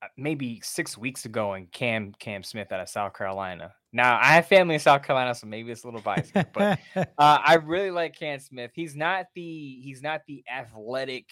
uh, 0.02 0.08
maybe 0.18 0.62
six 0.64 0.98
weeks 0.98 1.26
ago 1.26 1.56
in 1.56 1.68
Cam 1.68 2.14
Cam 2.20 2.44
Smith 2.44 2.72
out 2.72 2.80
of 2.80 2.90
South 2.90 3.14
Carolina. 3.14 3.74
Now 3.92 4.20
I 4.22 4.34
have 4.34 4.48
family 4.48 4.76
in 4.76 4.80
South 4.80 5.04
Carolina, 5.04 5.34
so 5.34 5.48
maybe 5.48 5.72
it's 5.72 5.84
a 5.84 5.88
little 5.88 6.02
biased, 6.02 6.34
but 6.54 6.80
uh, 6.96 7.06
I 7.18 7.56
really 7.56 7.92
like 7.92 8.16
Cam 8.16 8.40
Smith. 8.40 8.72
He's 8.74 8.96
not 8.96 9.26
the 9.34 9.80
he's 9.82 10.02
not 10.02 10.22
the 10.28 10.44
athletic 10.52 11.26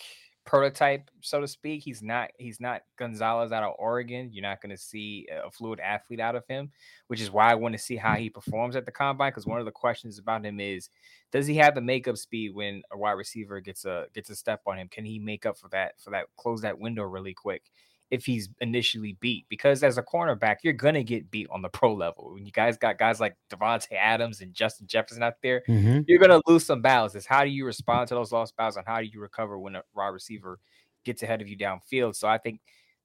prototype, 0.48 1.12
so 1.22 1.42
to 1.42 1.48
speak. 1.48 1.84
He's 1.84 2.01
not 2.01 2.32
he's 2.39 2.60
not 2.60 2.82
Gonzalez 2.98 3.51
out 3.51 3.63
of 3.63 3.75
Oregon. 3.77 4.30
You're 4.32 4.42
not 4.42 4.62
going 4.62 4.75
to 4.75 4.82
see 4.82 5.27
a 5.46 5.51
fluid 5.51 5.80
athlete 5.80 6.22
out 6.22 6.36
of 6.36 6.48
him, 6.48 6.72
which 7.08 7.22
is 7.22 7.30
why 7.30 7.51
I 7.51 7.56
want 7.56 7.74
to 7.74 7.77
see 7.80 7.98
how 7.98 8.16
mm. 8.16 8.20
he 8.20 8.30
performs 8.30 8.75
at 8.75 8.86
the 8.86 8.92
combine. 8.92 9.30
Because 9.30 9.46
one 9.46 9.60
of 9.60 9.66
the 9.66 9.72
questions 9.72 10.18
about 10.18 10.46
him 10.46 10.60
is, 10.60 10.89
does 11.32 11.46
he 11.46 11.56
have 11.58 11.75
the 11.75 11.82
makeup 11.82 12.18
speed 12.18 12.56
when 12.56 12.82
a 12.92 12.98
wide 12.98 13.12
receiver 13.12 13.60
gets 13.60 13.86
a 13.86 14.08
gets 14.16 14.30
a 14.30 14.36
step 14.36 14.62
on 14.66 14.80
him? 14.80 14.88
Can 14.88 15.06
he 15.06 15.20
make 15.20 15.46
up 15.46 15.58
for 15.58 15.68
that 15.70 16.00
for 16.00 16.10
that 16.12 16.25
close 16.38 16.62
that 16.62 16.80
window 16.80 17.04
really 17.04 17.34
quick? 17.34 17.63
If 18.10 18.26
he's 18.26 18.50
initially 18.62 19.18
beat 19.20 19.46
because 19.50 19.84
as 19.84 19.98
a 19.98 20.04
cornerback, 20.04 20.58
you're 20.64 20.74
gonna 20.74 21.04
get 21.04 21.30
beat 21.30 21.48
on 21.50 21.62
the 21.62 21.70
pro 21.70 21.94
level. 21.94 22.34
When 22.34 22.46
you 22.46 22.52
guys 22.52 22.78
got 22.78 22.98
guys 22.98 23.20
like 23.20 23.36
Davante 23.50 23.94
Adams 23.94 24.42
and 24.42 24.54
Justin 24.54 24.88
Jefferson 24.88 25.24
out 25.24 25.36
there, 25.44 25.64
mm-hmm. 25.68 26.02
you're 26.08 26.20
gonna 26.20 26.42
lose 26.48 26.66
some 26.66 26.82
battles. 26.82 27.16
It's 27.16 27.26
how 27.26 27.44
do 27.44 27.50
you 27.50 27.66
respond 27.66 28.08
to 28.10 28.16
those 28.16 28.32
lost 28.32 28.56
battles 28.56 28.78
and 28.78 28.86
how 28.88 29.00
do 29.00 29.06
you 29.06 29.20
recover 29.20 29.60
when 29.60 29.76
a 29.76 29.84
wide 29.94 30.08
receiver 30.08 30.60
gets 31.04 31.22
ahead 31.24 31.42
of 31.42 31.48
you 31.48 31.58
downfield? 31.58 32.16
So 32.16 32.28
I 32.28 32.38
think 32.38 32.62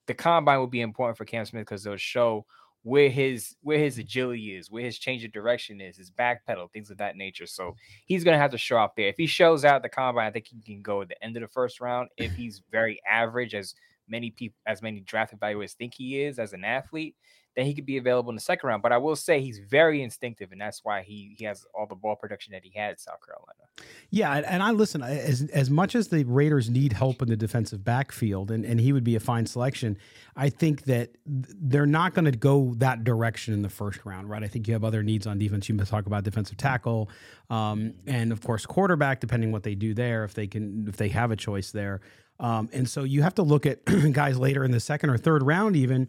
the 0.06 0.14
combine 0.14 0.59
will 0.59 0.66
be 0.66 0.80
important 0.80 1.16
for 1.16 1.25
Cam 1.25 1.44
Smith 1.44 1.62
because 1.62 1.82
they'll 1.82 1.97
show 1.97 2.47
where 2.85 3.09
his 3.09 3.56
where 3.62 3.78
his 3.78 3.99
agility 3.99 4.56
is, 4.56 4.71
where 4.71 4.85
his 4.85 4.99
change 4.99 5.25
of 5.25 5.32
direction 5.32 5.80
is, 5.80 5.97
his 5.97 6.11
back 6.11 6.44
pedal, 6.47 6.68
things 6.68 6.90
of 6.90 6.99
that 6.99 7.16
nature. 7.16 7.47
So 7.47 7.76
he's 8.06 8.25
gonna 8.25 8.38
have 8.38 8.50
to 8.52 8.59
show 8.59 8.78
up 8.78 8.94
there. 8.97 9.09
If 9.09 9.16
he 9.16 9.26
shows 9.26 9.64
out 9.64 9.82
the 9.82 9.88
combine, 9.88 10.26
I 10.26 10.30
think 10.30 10.49
he 10.49 10.61
can 10.61 10.82
go 10.82 11.02
at 11.02 11.09
the 11.09 11.25
end 11.25 11.37
of 11.37 11.42
the 11.42 11.49
first 11.49 11.80
round. 11.80 12.09
If 12.16 12.32
he's 12.35 12.62
very 12.71 13.00
average, 13.09 13.54
as 13.54 13.75
many 14.12 14.31
people 14.31 14.57
as 14.66 14.83
many 14.83 15.00
draft 15.00 15.37
evaluators 15.37 15.73
think 15.73 15.95
he 15.95 16.23
is 16.23 16.38
as 16.38 16.52
an 16.52 16.62
athlete, 16.62 17.16
then 17.57 17.66
he 17.66 17.75
could 17.75 17.87
be 17.87 17.99
available 17.99 18.31
in 18.31 18.37
the 18.37 18.42
second 18.42 18.69
round. 18.69 18.83
But 18.83 18.92
I 18.92 18.99
will 18.99 19.16
say 19.16 19.40
he's 19.40 19.59
very 19.59 20.02
instinctive, 20.02 20.52
and 20.52 20.61
that's 20.61 20.81
why 20.85 21.02
he 21.02 21.35
he 21.38 21.45
has 21.45 21.66
all 21.75 21.87
the 21.87 21.95
ball 21.95 22.16
production 22.16 22.52
that 22.52 22.62
he 22.64 22.73
had 22.78 22.92
at 22.92 23.00
South 23.00 23.19
Carolina. 23.26 23.64
Yeah, 24.11 24.33
and 24.33 24.62
I 24.62 24.71
listen 24.71 25.02
as 25.02 25.42
as 25.52 25.71
much 25.71 25.95
as 25.95 26.09
the 26.09 26.25
Raiders 26.25 26.71
need 26.71 26.92
help 26.92 27.21
in 27.21 27.28
the 27.28 27.37
defensive 27.37 27.85
backfield, 27.85 28.50
and, 28.50 28.64
and 28.64 28.81
he 28.81 28.92
would 28.92 29.04
be 29.04 29.16
a 29.16 29.21
fine 29.21 29.47
selection. 29.47 29.99
I 30.37 30.49
think 30.49 30.85
that 30.85 31.11
they're 31.26 31.87
not 31.87 32.14
going 32.14 32.25
to 32.26 32.33
go 32.33 32.75
that 32.78 33.04
direction 33.04 33.52
in 33.52 33.62
the 33.62 33.69
first 33.69 34.04
round, 34.04 34.31
right? 34.31 34.42
I 34.42 34.49
think 34.49 34.66
you 34.69 34.75
have 34.75 34.85
other 34.85 35.02
needs 35.02 35.26
on 35.26 35.38
defense. 35.38 35.69
You 35.69 35.76
talk 35.78 36.07
about 36.07 36.25
defensive 36.25 36.57
tackle, 36.57 37.11
um, 37.50 37.95
and 38.07 38.33
of 38.33 38.40
course 38.40 38.64
quarterback, 38.66 39.21
depending 39.21 39.52
what 39.52 39.62
they 39.62 39.75
do 39.75 39.95
there, 39.95 40.25
if 40.25 40.35
they 40.35 40.47
can, 40.47 40.87
if 40.88 40.97
they 40.97 41.09
have 41.09 41.31
a 41.31 41.37
choice 41.37 41.71
there. 41.73 42.00
Um, 42.42 42.68
and 42.72 42.90
so 42.90 43.04
you 43.04 43.22
have 43.22 43.37
to 43.37 43.42
look 43.42 43.64
at 43.64 43.84
guys 44.12 44.37
later 44.37 44.64
in 44.64 44.72
the 44.72 44.80
second 44.80 45.11
or 45.11 45.16
third 45.16 45.42
round, 45.42 45.76
even 45.76 46.08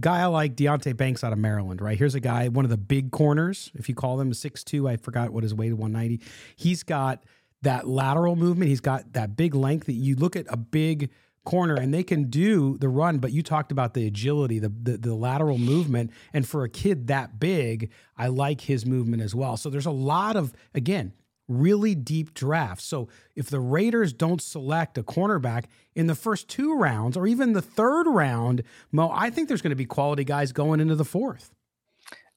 guy 0.00 0.24
like 0.26 0.56
Deonte 0.56 0.96
Banks 0.96 1.22
out 1.22 1.32
of 1.32 1.38
Maryland, 1.38 1.80
right? 1.80 1.96
Here's 1.96 2.14
a 2.14 2.20
guy, 2.20 2.48
one 2.48 2.64
of 2.64 2.70
the 2.70 2.76
big 2.76 3.12
corners, 3.12 3.70
if 3.74 3.88
you 3.88 3.94
call 3.94 4.16
them 4.16 4.32
six 4.34 4.64
two. 4.64 4.88
I 4.88 4.96
forgot 4.96 5.30
what 5.30 5.44
his 5.44 5.54
weight, 5.54 5.68
is, 5.68 5.74
190. 5.74 6.24
He's 6.56 6.82
got 6.82 7.24
that 7.62 7.86
lateral 7.86 8.34
movement. 8.34 8.70
He's 8.70 8.80
got 8.80 9.12
that 9.12 9.36
big 9.36 9.54
length 9.54 9.86
that 9.86 9.92
you 9.92 10.16
look 10.16 10.36
at 10.36 10.46
a 10.48 10.56
big 10.56 11.10
corner 11.44 11.74
and 11.74 11.92
they 11.92 12.02
can 12.02 12.30
do 12.30 12.78
the 12.78 12.88
run, 12.88 13.18
but 13.18 13.30
you 13.30 13.42
talked 13.42 13.70
about 13.70 13.92
the 13.92 14.06
agility, 14.06 14.58
the, 14.58 14.72
the, 14.82 14.96
the 14.96 15.14
lateral 15.14 15.58
movement. 15.58 16.10
And 16.32 16.48
for 16.48 16.64
a 16.64 16.68
kid 16.70 17.08
that 17.08 17.38
big, 17.38 17.90
I 18.16 18.28
like 18.28 18.62
his 18.62 18.86
movement 18.86 19.22
as 19.22 19.34
well. 19.34 19.58
So 19.58 19.68
there's 19.68 19.86
a 19.86 19.90
lot 19.90 20.36
of, 20.36 20.54
again, 20.74 21.12
really 21.48 21.94
deep 21.94 22.34
drafts. 22.34 22.84
So 22.84 23.08
if 23.34 23.50
the 23.50 23.60
Raiders 23.60 24.12
don't 24.12 24.40
select 24.40 24.98
a 24.98 25.02
cornerback 25.02 25.64
in 25.94 26.06
the 26.06 26.14
first 26.14 26.48
two 26.48 26.74
rounds 26.74 27.16
or 27.16 27.26
even 27.26 27.52
the 27.52 27.62
third 27.62 28.06
round, 28.06 28.62
Mo, 28.92 29.10
I 29.12 29.30
think 29.30 29.48
there's 29.48 29.62
going 29.62 29.70
to 29.70 29.76
be 29.76 29.84
quality 29.84 30.24
guys 30.24 30.52
going 30.52 30.80
into 30.80 30.94
the 30.94 31.04
fourth. 31.04 31.54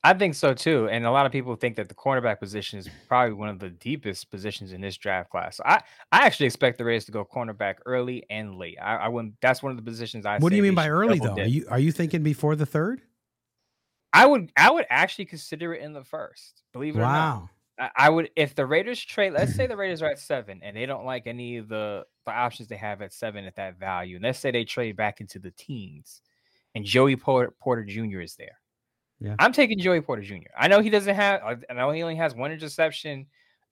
I 0.04 0.14
think 0.14 0.36
so 0.36 0.54
too. 0.54 0.88
And 0.90 1.06
a 1.06 1.12
lot 1.12 1.26
of 1.26 1.32
people 1.32 1.56
think 1.56 1.76
that 1.76 1.90
the 1.90 1.96
cornerback 1.96 2.40
position 2.40 2.80
is 2.80 2.88
probably 3.08 3.34
one 3.34 3.50
of 3.50 3.60
the 3.60 3.70
deepest 3.70 4.30
positions 4.30 4.72
in 4.72 4.80
this 4.80 4.96
draft 4.96 5.30
class. 5.30 5.60
I, 5.66 5.82
I 6.12 6.26
actually 6.26 6.46
expect 6.46 6.78
the 6.78 6.86
Raiders 6.86 7.06
to 7.06 7.12
go 7.12 7.26
cornerback 7.26 7.76
early 7.86 8.24
and 8.30 8.56
late. 8.56 8.78
I, 8.82 8.96
I 8.96 9.08
wouldn't 9.08 9.34
that's 9.42 9.64
one 9.64 9.72
of 9.72 9.78
the 9.78 9.84
positions 9.84 10.26
I 10.26 10.38
What 10.38 10.52
do 10.52 10.56
you 10.56 10.64
mean 10.64 10.76
by 10.76 10.90
early 10.90 11.20
though? 11.20 11.34
Are 11.34 11.46
you 11.46 11.66
are 11.70 11.80
you 11.80 11.92
thinking 11.92 12.24
before 12.24 12.56
the 12.56 12.66
third? 12.66 13.02
I 14.14 14.26
would 14.26 14.52
I 14.56 14.72
would 14.72 14.86
actually 14.90 15.26
consider 15.26 15.74
it 15.74 15.82
in 15.82 15.94
the 15.94 16.04
first. 16.04 16.64
Believe 16.74 16.96
it 16.96 17.00
wow. 17.00 17.06
or 17.06 17.12
not. 17.12 17.50
I 17.96 18.10
would 18.10 18.31
if 18.36 18.55
the 18.55 18.65
Raiders 18.65 19.03
trade. 19.03 19.34
Let's 19.34 19.55
say 19.55 19.67
the 19.67 19.77
Raiders 19.77 20.01
are 20.01 20.10
at 20.10 20.19
seven 20.19 20.62
and 20.63 20.75
they 20.75 20.86
don't 20.86 21.05
like 21.05 21.27
any 21.27 21.57
of 21.57 21.67
the 21.67 22.05
the 22.25 22.31
options 22.31 22.67
they 22.69 22.77
have 22.77 23.01
at 23.01 23.13
seven 23.13 23.46
at 23.46 23.55
that 23.55 23.77
value. 23.77 24.15
And 24.15 24.24
let's 24.24 24.39
say 24.39 24.50
they 24.51 24.65
trade 24.65 24.96
back 24.96 25.22
into 25.22 25.38
the 25.38 25.51
teens, 25.51 26.22
and 26.74 26.84
Joey 26.84 27.15
Porter, 27.15 27.53
Porter 27.60 27.84
Jr. 27.84 28.22
is 28.22 28.36
there. 28.36 28.60
Yeah, 29.19 29.36
I'm 29.39 29.51
taking 29.53 29.79
Joey 29.79 30.01
Porter 30.01 30.24
Jr. 30.24 30.50
I 30.57 30.67
know 30.67 30.81
he 30.81 30.89
doesn't 30.89 31.15
have. 31.15 31.41
I 31.69 31.74
know 31.74 31.91
he 31.91 32.01
only 32.01 32.15
has 32.15 32.34
one 32.34 32.51
interception 32.51 33.27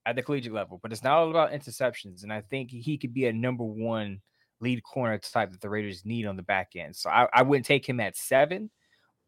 at 0.06 0.16
the 0.16 0.22
collegiate 0.22 0.54
level, 0.54 0.80
but 0.82 0.92
it's 0.92 1.04
not 1.04 1.18
all 1.18 1.30
about 1.30 1.52
interceptions. 1.52 2.24
And 2.24 2.32
I 2.32 2.42
think 2.42 2.70
he 2.70 2.98
could 2.98 3.14
be 3.14 3.26
a 3.26 3.34
number 3.34 3.64
one 3.64 4.22
lead 4.62 4.84
corner 4.84 5.18
type 5.18 5.52
that 5.52 5.62
the 5.62 5.70
Raiders 5.70 6.06
need 6.06 6.26
on 6.26 6.36
the 6.36 6.44
back 6.44 6.72
end. 6.76 6.96
So 6.96 7.10
I, 7.10 7.28
I 7.34 7.42
wouldn't 7.42 7.66
take 7.66 7.88
him 7.88 8.00
at 8.00 8.16
seven, 8.16 8.70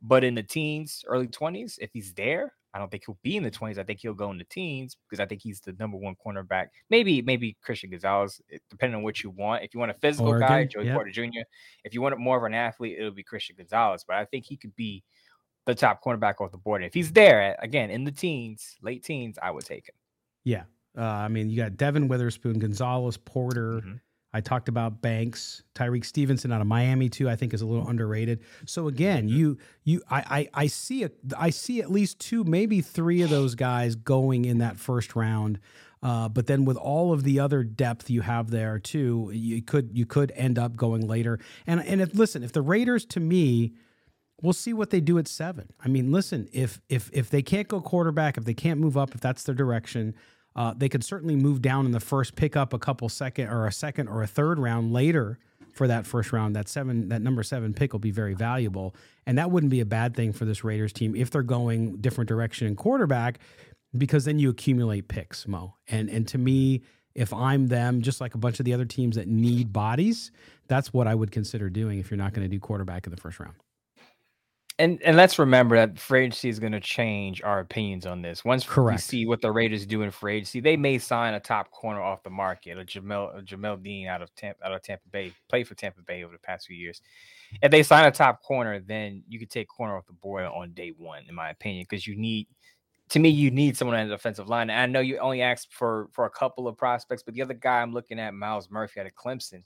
but 0.01 0.23
in 0.23 0.35
the 0.35 0.43
teens, 0.43 1.03
early 1.07 1.27
twenties, 1.27 1.79
if 1.81 1.89
he's 1.93 2.13
there, 2.13 2.53
I 2.77 2.79
don't 2.79 2.91
think 2.91 3.05
he'll 3.07 3.17
be 3.23 3.37
in 3.37 3.43
the 3.43 3.49
20s. 3.49 3.79
I 3.79 3.83
think 3.83 3.99
he'll 3.99 4.13
go 4.13 4.29
in 4.29 4.37
the 4.37 4.43
teens 4.43 4.95
because 5.09 5.19
I 5.19 5.25
think 5.25 5.41
he's 5.41 5.59
the 5.59 5.73
number 5.79 5.97
one 5.97 6.15
cornerback. 6.23 6.67
Maybe, 6.91 7.23
maybe 7.23 7.57
Christian 7.63 7.89
Gonzalez, 7.89 8.39
depending 8.69 8.95
on 8.95 9.01
what 9.01 9.23
you 9.23 9.31
want. 9.31 9.63
If 9.63 9.73
you 9.73 9.79
want 9.79 9.89
a 9.89 9.95
physical 9.95 10.27
Oregon, 10.27 10.47
guy, 10.47 10.65
Joey 10.65 10.85
yep. 10.85 10.93
Porter 10.93 11.09
Jr. 11.09 11.41
If 11.83 11.95
you 11.95 12.03
want 12.03 12.19
more 12.19 12.37
of 12.37 12.43
an 12.43 12.53
athlete, 12.53 12.97
it'll 12.99 13.09
be 13.09 13.23
Christian 13.23 13.55
Gonzalez. 13.57 14.03
But 14.07 14.17
I 14.17 14.25
think 14.25 14.45
he 14.45 14.57
could 14.57 14.75
be 14.75 15.03
the 15.65 15.73
top 15.73 16.03
cornerback 16.03 16.39
off 16.39 16.51
the 16.51 16.59
board. 16.59 16.83
And 16.83 16.87
if 16.87 16.93
he's 16.93 17.11
there 17.11 17.55
again 17.59 17.89
in 17.89 18.03
the 18.03 18.11
teens, 18.11 18.77
late 18.83 19.03
teens, 19.03 19.39
I 19.41 19.49
would 19.49 19.65
take 19.65 19.89
him. 19.89 19.95
Yeah. 20.43 20.65
Uh, 20.95 21.01
I 21.01 21.29
mean, 21.29 21.49
you 21.49 21.57
got 21.57 21.77
Devon 21.77 22.07
Witherspoon, 22.07 22.59
Gonzalez, 22.59 23.17
Porter, 23.17 23.81
mm-hmm. 23.81 23.95
I 24.37 24.41
talked 24.41 24.69
about 24.69 25.01
Banks, 25.01 25.63
Tyrique 25.73 26.05
Stevenson 26.05 26.51
out 26.51 26.61
of 26.61 26.67
Miami 26.67 27.09
too. 27.09 27.27
I 27.27 27.35
think 27.35 27.55
is 27.55 27.63
a 27.63 27.65
little 27.65 27.87
underrated. 27.87 28.41
So 28.65 28.87
again, 28.87 29.27
you 29.27 29.57
you 29.83 30.01
I 30.11 30.49
I, 30.53 30.63
I 30.63 30.67
see 30.67 31.01
it. 31.01 31.17
I 31.35 31.49
see 31.49 31.81
at 31.81 31.89
least 31.89 32.19
two, 32.19 32.43
maybe 32.43 32.81
three 32.81 33.23
of 33.23 33.31
those 33.31 33.55
guys 33.55 33.95
going 33.95 34.45
in 34.45 34.59
that 34.59 34.77
first 34.77 35.15
round. 35.15 35.59
Uh, 36.03 36.29
but 36.29 36.45
then 36.45 36.65
with 36.65 36.77
all 36.77 37.11
of 37.11 37.23
the 37.23 37.39
other 37.39 37.63
depth 37.63 38.11
you 38.11 38.21
have 38.21 38.51
there 38.51 38.77
too, 38.77 39.31
you 39.33 39.63
could 39.63 39.89
you 39.93 40.05
could 40.05 40.31
end 40.35 40.59
up 40.59 40.75
going 40.75 41.07
later. 41.07 41.39
And 41.65 41.81
and 41.81 41.99
if 41.99 42.13
listen, 42.13 42.43
if 42.43 42.51
the 42.51 42.61
Raiders 42.61 43.05
to 43.07 43.19
me, 43.19 43.73
we'll 44.41 44.53
see 44.53 44.73
what 44.73 44.91
they 44.91 45.01
do 45.01 45.17
at 45.17 45.27
seven. 45.27 45.71
I 45.83 45.87
mean, 45.87 46.11
listen, 46.11 46.47
if 46.53 46.79
if 46.89 47.09
if 47.11 47.31
they 47.31 47.41
can't 47.41 47.67
go 47.67 47.81
quarterback, 47.81 48.37
if 48.37 48.45
they 48.45 48.53
can't 48.53 48.79
move 48.79 48.95
up, 48.95 49.15
if 49.15 49.21
that's 49.21 49.41
their 49.41 49.55
direction, 49.55 50.13
uh, 50.57 50.73
they 50.75 50.89
could 50.89 51.03
certainly 51.03 51.35
move 51.35 51.61
down 51.61 51.85
in 51.85 51.91
the 51.91 51.99
first, 51.99 52.35
pick 52.35 52.55
up 52.55 52.73
a 52.73 52.79
couple 52.79 53.07
second 53.07 53.47
or 53.47 53.67
a 53.67 53.71
second 53.71 54.07
or 54.07 54.23
a 54.23 54.27
third 54.27 54.57
round 54.57 54.91
later 54.91 55.37
for 55.71 55.87
that 55.87 56.07
first 56.07 56.33
round. 56.33 56.55
That 56.55 56.67
seven, 56.67 57.09
that 57.09 57.21
number 57.21 57.43
seven 57.43 57.73
pick 57.75 57.93
will 57.93 57.99
be 57.99 58.11
very 58.11 58.33
valuable, 58.33 58.95
and 59.27 59.37
that 59.37 59.51
wouldn't 59.51 59.69
be 59.69 59.79
a 59.79 59.85
bad 59.85 60.15
thing 60.15 60.33
for 60.33 60.45
this 60.45 60.63
Raiders 60.63 60.91
team 60.91 61.15
if 61.15 61.29
they're 61.29 61.43
going 61.43 61.97
different 61.97 62.27
direction 62.27 62.67
in 62.67 62.75
quarterback, 62.75 63.39
because 63.95 64.25
then 64.25 64.39
you 64.39 64.49
accumulate 64.49 65.07
picks, 65.07 65.47
Mo. 65.47 65.75
And 65.87 66.09
and 66.09 66.27
to 66.29 66.39
me, 66.39 66.81
if 67.13 67.31
I'm 67.31 67.67
them, 67.67 68.01
just 68.01 68.19
like 68.19 68.33
a 68.33 68.39
bunch 68.39 68.59
of 68.59 68.65
the 68.65 68.73
other 68.73 68.85
teams 68.85 69.15
that 69.15 69.27
need 69.27 69.71
bodies, 69.71 70.31
that's 70.67 70.91
what 70.91 71.05
I 71.05 71.13
would 71.13 71.31
consider 71.31 71.69
doing 71.69 71.99
if 71.99 72.09
you're 72.09 72.17
not 72.17 72.33
going 72.33 72.45
to 72.45 72.49
do 72.49 72.59
quarterback 72.59 73.05
in 73.05 73.11
the 73.11 73.21
first 73.21 73.39
round 73.39 73.53
and 74.79 75.01
and 75.01 75.17
let's 75.17 75.39
remember 75.39 75.75
that 75.75 75.97
free 75.97 76.21
agency 76.21 76.49
is 76.49 76.59
going 76.59 76.71
to 76.71 76.79
change 76.79 77.41
our 77.41 77.59
opinions 77.59 78.05
on 78.05 78.21
this. 78.21 78.45
Once 78.45 78.63
Correct. 78.63 78.97
we 78.97 79.01
see 79.01 79.25
what 79.25 79.41
the 79.41 79.51
Raiders 79.51 79.85
do 79.85 80.03
in 80.03 80.11
free 80.11 80.35
agency, 80.35 80.59
they 80.59 80.77
may 80.77 80.99
sign 80.99 81.33
a 81.33 81.39
top 81.39 81.71
corner 81.71 82.01
off 82.01 82.21
the 82.21 82.29
market, 82.29 82.77
a 82.77 82.83
Jamel 82.83 83.37
a 83.37 83.41
Jamel 83.41 83.81
Dean 83.81 84.07
out 84.07 84.21
of 84.21 84.33
Tampa, 84.35 84.65
out 84.65 84.73
of 84.73 84.83
Tampa 84.83 85.07
Bay, 85.09 85.33
played 85.49 85.67
for 85.67 85.73
Tampa 85.73 86.01
Bay 86.03 86.23
over 86.23 86.33
the 86.33 86.39
past 86.39 86.67
few 86.67 86.75
years. 86.75 87.01
If 87.61 87.71
they 87.71 87.81
sign 87.81 88.05
a 88.05 88.11
top 88.11 88.43
corner, 88.43 88.79
then 88.79 89.23
you 89.27 89.39
could 89.39 89.49
take 89.49 89.67
corner 89.67 89.97
off 89.97 90.05
the 90.05 90.13
board 90.13 90.45
on 90.45 90.73
day 90.73 90.93
one, 90.95 91.23
in 91.27 91.33
my 91.33 91.49
opinion, 91.49 91.85
because 91.89 92.05
you 92.05 92.15
need. 92.15 92.47
To 93.11 93.19
me, 93.19 93.29
you 93.29 93.51
need 93.51 93.77
someone 93.77 93.95
on 93.95 94.09
the 94.09 94.15
defensive 94.15 94.49
line. 94.49 94.69
And 94.69 94.81
I 94.81 94.85
know 94.85 94.99
you 94.99 95.17
only 95.19 95.41
asked 95.41 95.73
for 95.73 96.09
for 96.11 96.25
a 96.25 96.29
couple 96.29 96.67
of 96.67 96.77
prospects, 96.77 97.23
but 97.23 97.33
the 97.33 97.41
other 97.41 97.53
guy 97.53 97.81
I'm 97.81 97.93
looking 97.93 98.19
at, 98.19 98.33
Myles 98.33 98.69
Murphy 98.69 98.99
out 98.99 99.05
of 99.05 99.13
Clemson 99.15 99.63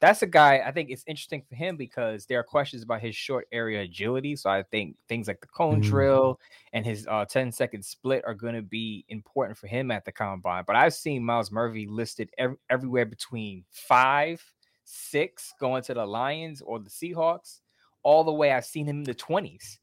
that's 0.00 0.22
a 0.22 0.26
guy 0.26 0.62
I 0.64 0.70
think 0.70 0.90
it's 0.90 1.04
interesting 1.06 1.42
for 1.48 1.54
him 1.56 1.76
because 1.76 2.26
there 2.26 2.38
are 2.38 2.44
questions 2.44 2.82
about 2.82 3.00
his 3.00 3.16
short 3.16 3.48
area 3.50 3.82
agility. 3.82 4.36
So 4.36 4.48
I 4.48 4.62
think 4.62 4.96
things 5.08 5.26
like 5.26 5.40
the 5.40 5.48
cone 5.48 5.80
mm-hmm. 5.80 5.90
drill 5.90 6.40
and 6.72 6.84
his 6.86 7.06
uh, 7.08 7.24
10 7.24 7.50
second 7.50 7.84
split 7.84 8.22
are 8.26 8.34
going 8.34 8.54
to 8.54 8.62
be 8.62 9.04
important 9.08 9.58
for 9.58 9.66
him 9.66 9.90
at 9.90 10.04
the 10.04 10.12
combine. 10.12 10.64
But 10.66 10.76
I've 10.76 10.94
seen 10.94 11.24
Myles 11.24 11.50
Murphy 11.50 11.86
listed 11.86 12.30
ev- 12.38 12.56
everywhere 12.70 13.06
between 13.06 13.64
five, 13.70 14.42
six, 14.84 15.52
going 15.58 15.82
to 15.84 15.94
the 15.94 16.06
Lions 16.06 16.62
or 16.62 16.78
the 16.78 16.90
Seahawks, 16.90 17.60
all 18.02 18.22
the 18.22 18.32
way 18.32 18.52
I've 18.52 18.66
seen 18.66 18.86
him 18.86 18.98
in 18.98 19.04
the 19.04 19.14
20s. 19.14 19.78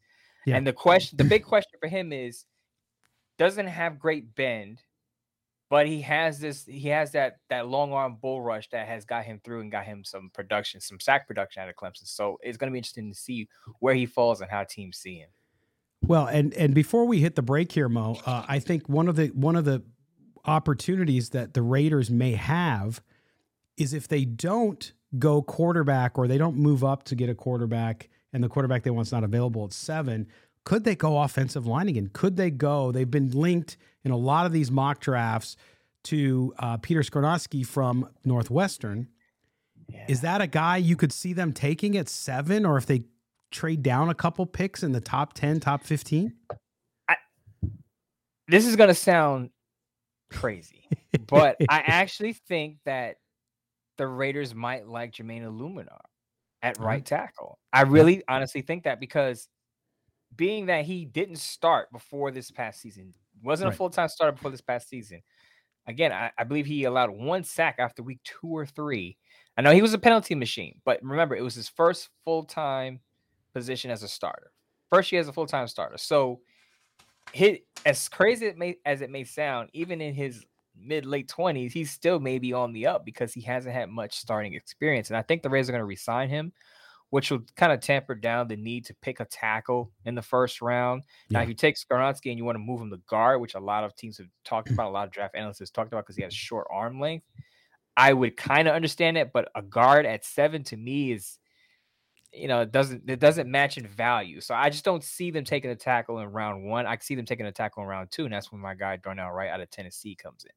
Yeah. 0.46 0.56
And 0.56 0.66
the 0.66 0.74
question, 0.74 1.18
the 1.18 1.24
big 1.36 1.44
question 1.44 1.78
for 1.80 1.90
him 1.90 2.14
is 2.14 2.46
doesn't 3.38 3.68
have 3.68 4.00
great 4.00 4.34
bend 4.36 4.82
but 5.76 5.88
he 5.88 6.00
has 6.00 6.40
this 6.40 6.64
he 6.66 6.88
has 6.88 7.12
that 7.12 7.36
that 7.50 7.68
long 7.68 7.92
arm 7.92 8.18
bull 8.22 8.42
rush 8.42 8.70
that 8.70 8.88
has 8.88 9.04
got 9.04 9.26
him 9.26 9.42
through 9.44 9.60
and 9.60 9.70
got 9.70 9.84
him 9.84 10.06
some 10.06 10.32
production 10.34 10.80
some 10.80 11.02
sack 11.02 11.28
production 11.28 11.62
out 11.62 11.68
of 11.68 11.76
clemson 11.76 12.08
so 12.08 12.38
it's 12.42 12.58
going 12.58 12.70
to 12.70 12.72
be 12.72 12.78
interesting 12.78 13.12
to 13.12 13.20
see 13.20 13.50
where 13.80 13.94
he 13.94 14.06
falls 14.06 14.40
and 14.40 14.50
how 14.50 14.64
teams 14.64 14.98
see 14.98 15.16
him 15.16 15.28
well 16.08 16.28
and 16.28 16.54
and 16.54 16.74
before 16.74 17.04
we 17.04 17.20
hit 17.20 17.36
the 17.36 17.42
break 17.42 17.74
here 17.74 17.90
mo 17.90 18.18
uh, 18.26 18.46
i 18.48 18.58
think 18.58 18.88
one 18.88 19.10
of 19.10 19.18
the 19.18 19.28
one 19.32 19.58
of 19.58 19.66
the 19.66 19.84
opportunities 20.46 21.32
that 21.32 21.54
the 21.54 21.62
raiders 21.62 22.10
may 22.10 22.32
have 22.32 23.02
is 23.76 23.94
if 23.94 24.08
they 24.08 24.24
don't 24.24 24.94
go 25.20 25.42
quarterback 25.42 26.18
or 26.18 26.26
they 26.26 26.38
don't 26.38 26.56
move 26.56 26.86
up 26.86 27.04
to 27.04 27.16
get 27.16 27.28
a 27.28 27.36
quarterback 27.36 28.08
and 28.32 28.42
the 28.42 28.48
quarterback 28.48 28.84
they 28.84 28.92
want 28.92 29.08
is 29.08 29.12
not 29.12 29.26
available 29.26 29.66
at 29.66 29.74
seven 29.74 30.26
could 30.64 30.84
they 30.84 30.96
go 30.96 31.22
offensive 31.22 31.68
line 31.68 31.88
again? 31.88 32.10
Could 32.12 32.38
they 32.38 32.50
go? 32.50 32.92
They've 32.92 33.10
been 33.10 33.30
linked 33.30 33.78
in 34.06 34.12
a 34.12 34.18
lot 34.18 34.46
of 34.46 34.54
these 34.54 34.72
mock 34.72 35.02
drafts 35.02 35.58
to 36.04 36.54
uh, 36.60 36.78
Peter 36.78 37.02
Skoronski 37.02 37.66
from 37.66 38.08
Northwestern. 38.24 39.10
Yeah. 39.90 40.06
Is 40.08 40.22
that 40.22 40.40
a 40.40 40.48
guy 40.48 40.78
you 40.78 40.96
could 40.96 41.12
see 41.12 41.34
them 41.34 41.52
taking 41.52 41.98
at 41.98 42.08
seven, 42.08 42.66
or 42.66 42.78
if 42.78 42.86
they 42.86 43.04
trade 43.52 43.84
down 43.84 44.10
a 44.10 44.16
couple 44.16 44.46
picks 44.46 44.84
in 44.84 44.92
the 44.92 45.02
top 45.02 45.34
10, 45.34 45.60
top 45.60 45.84
15? 45.84 46.34
I, 47.10 47.16
this 48.48 48.66
is 48.66 48.76
going 48.76 48.90
to 48.90 48.96
sound 48.96 49.50
crazy, 50.32 50.88
but 51.28 51.58
I 51.68 51.80
actually 51.86 52.34
think 52.34 52.78
that 52.86 53.18
the 53.98 54.08
Raiders 54.08 54.54
might 54.54 54.88
like 54.88 55.14
Jermaine 55.14 55.44
Eluemunor 55.44 56.00
at 56.62 56.80
right 56.80 57.06
tackle. 57.06 57.60
I 57.74 57.84
really 57.84 58.24
honestly 58.28 58.62
think 58.62 58.84
that 58.84 59.00
because 59.00 59.48
being 60.36 60.66
that 60.68 60.86
he 60.86 61.06
didn't 61.06 61.38
start 61.38 61.92
before 61.92 62.32
this 62.32 62.52
past 62.52 62.82
season, 62.82 63.14
wasn't 63.46 63.68
Right. 63.68 63.74
a 63.74 63.78
full 63.78 63.90
time 63.90 64.10
starter 64.10 64.34
before 64.34 64.52
this 64.52 64.62
past 64.62 64.90
season. 64.90 65.22
Again, 65.88 66.12
I, 66.12 66.32
I 66.38 66.44
believe 66.44 66.66
he 66.66 66.86
allowed 66.86 67.12
one 67.12 67.44
sack 67.44 67.76
after 67.78 68.02
week 68.02 68.20
two 68.24 68.48
or 68.48 68.66
three. 68.66 69.18
I 69.58 69.62
know 69.62 69.72
he 69.72 69.82
was 69.82 69.94
a 69.94 70.00
penalty 70.00 70.36
machine, 70.36 70.82
but 70.84 71.02
remember, 71.04 71.36
it 71.36 71.44
was 71.44 71.56
his 71.56 71.70
first 71.70 72.10
full 72.24 72.44
time 72.44 73.00
position 73.54 73.92
as 73.92 74.04
a 74.04 74.08
starter. 74.08 74.52
First 74.90 75.12
year 75.12 75.22
as 75.22 75.28
a 75.28 75.34
full 75.34 75.46
time 75.46 75.68
starter. 75.68 75.98
So, 75.98 76.42
hit 77.32 77.66
as 77.86 78.10
crazy 78.10 78.48
it 78.48 78.58
may, 78.58 78.78
as 78.86 79.02
it 79.02 79.10
may 79.10 79.24
sound, 79.24 79.70
even 79.74 80.02
in 80.02 80.14
his 80.14 80.46
mid 80.78 81.06
late 81.06 81.28
twenties, 81.30 81.72
he's 81.72 81.92
still 81.92 82.20
maybe 82.20 82.52
on 82.52 82.74
the 82.74 82.88
up 82.88 83.06
because 83.06 83.34
he 83.34 83.42
hasn't 83.42 83.74
had 83.74 83.90
much 83.90 84.16
starting 84.18 84.54
experience. 84.56 85.10
And 85.10 85.18
I 85.18 85.22
think 85.22 85.42
the 85.44 85.50
Rays 85.50 85.70
are 85.70 85.72
going 85.72 85.80
to 85.82 85.86
resign 85.86 86.30
him, 86.30 86.52
which 87.10 87.32
will 87.32 87.42
kind 87.56 87.72
of 87.72 87.80
tamper 87.80 88.16
down 88.16 88.48
the 88.48 88.56
need 88.56 88.86
to 88.86 88.96
pick 89.02 89.20
a 89.20 89.26
tackle 89.26 89.92
in 90.06 90.16
the 90.16 90.22
first 90.22 90.62
round. 90.62 91.04
Now, 91.30 91.42
if 91.42 91.48
you 91.48 91.54
take 91.54 91.76
Skoronski 91.76 92.30
and 92.30 92.38
you 92.38 92.46
want 92.46 92.56
to 92.56 92.60
move 92.60 92.82
him 92.82 92.90
to 92.92 93.00
guard, 93.08 93.42
which 93.42 93.56
a 93.56 93.60
lot 93.60 93.84
of 93.84 93.96
teams 93.96 94.18
have 94.18 94.28
talked 94.44 94.70
mm. 94.70 94.74
about, 94.74 94.90
a 94.90 94.92
lot 94.92 95.08
of 95.08 95.14
draft 95.14 95.36
analysts 95.36 95.60
have 95.60 95.72
talked 95.72 95.94
about 95.94 96.06
because 96.06 96.16
he 96.16 96.24
has 96.24 96.34
short 96.34 96.68
arm 96.72 97.00
length, 97.00 97.26
I 97.96 98.12
would 98.12 98.36
kind 98.36 98.68
of 98.68 98.74
understand 98.74 99.18
it. 99.18 99.32
But 99.34 99.50
a 99.56 99.62
guard 99.62 100.06
at 100.06 100.26
seven 100.26 100.64
to 100.66 100.78
me 100.78 101.12
is, 101.14 101.38
you 102.34 102.50
know, 102.50 102.62
it 102.62 102.72
doesn't 102.72 103.10
it 103.10 103.20
doesn't 103.20 103.50
match 103.50 103.78
in 103.78 103.88
value. 103.88 104.42
So 104.42 104.54
I 104.54 104.70
just 104.70 104.84
don't 104.84 105.04
see 105.04 105.32
them 105.32 105.46
taking 105.46 105.72
a 105.72 105.76
tackle 105.76 106.20
in 106.20 106.32
round 106.32 106.66
one. 106.66 106.86
I 106.86 106.98
see 107.00 107.16
them 107.16 107.26
taking 107.26 107.46
a 107.46 107.52
tackle 107.52 107.84
in 107.84 107.88
round 107.88 108.12
two, 108.12 108.26
and 108.26 108.34
that's 108.34 108.52
when 108.52 108.60
my 108.60 108.76
guy 108.76 108.98
Darnell 108.98 109.32
Wright 109.32 109.50
out 109.50 109.62
of 109.62 109.70
Tennessee 109.70 110.16
comes 110.16 110.44
in. 110.44 110.52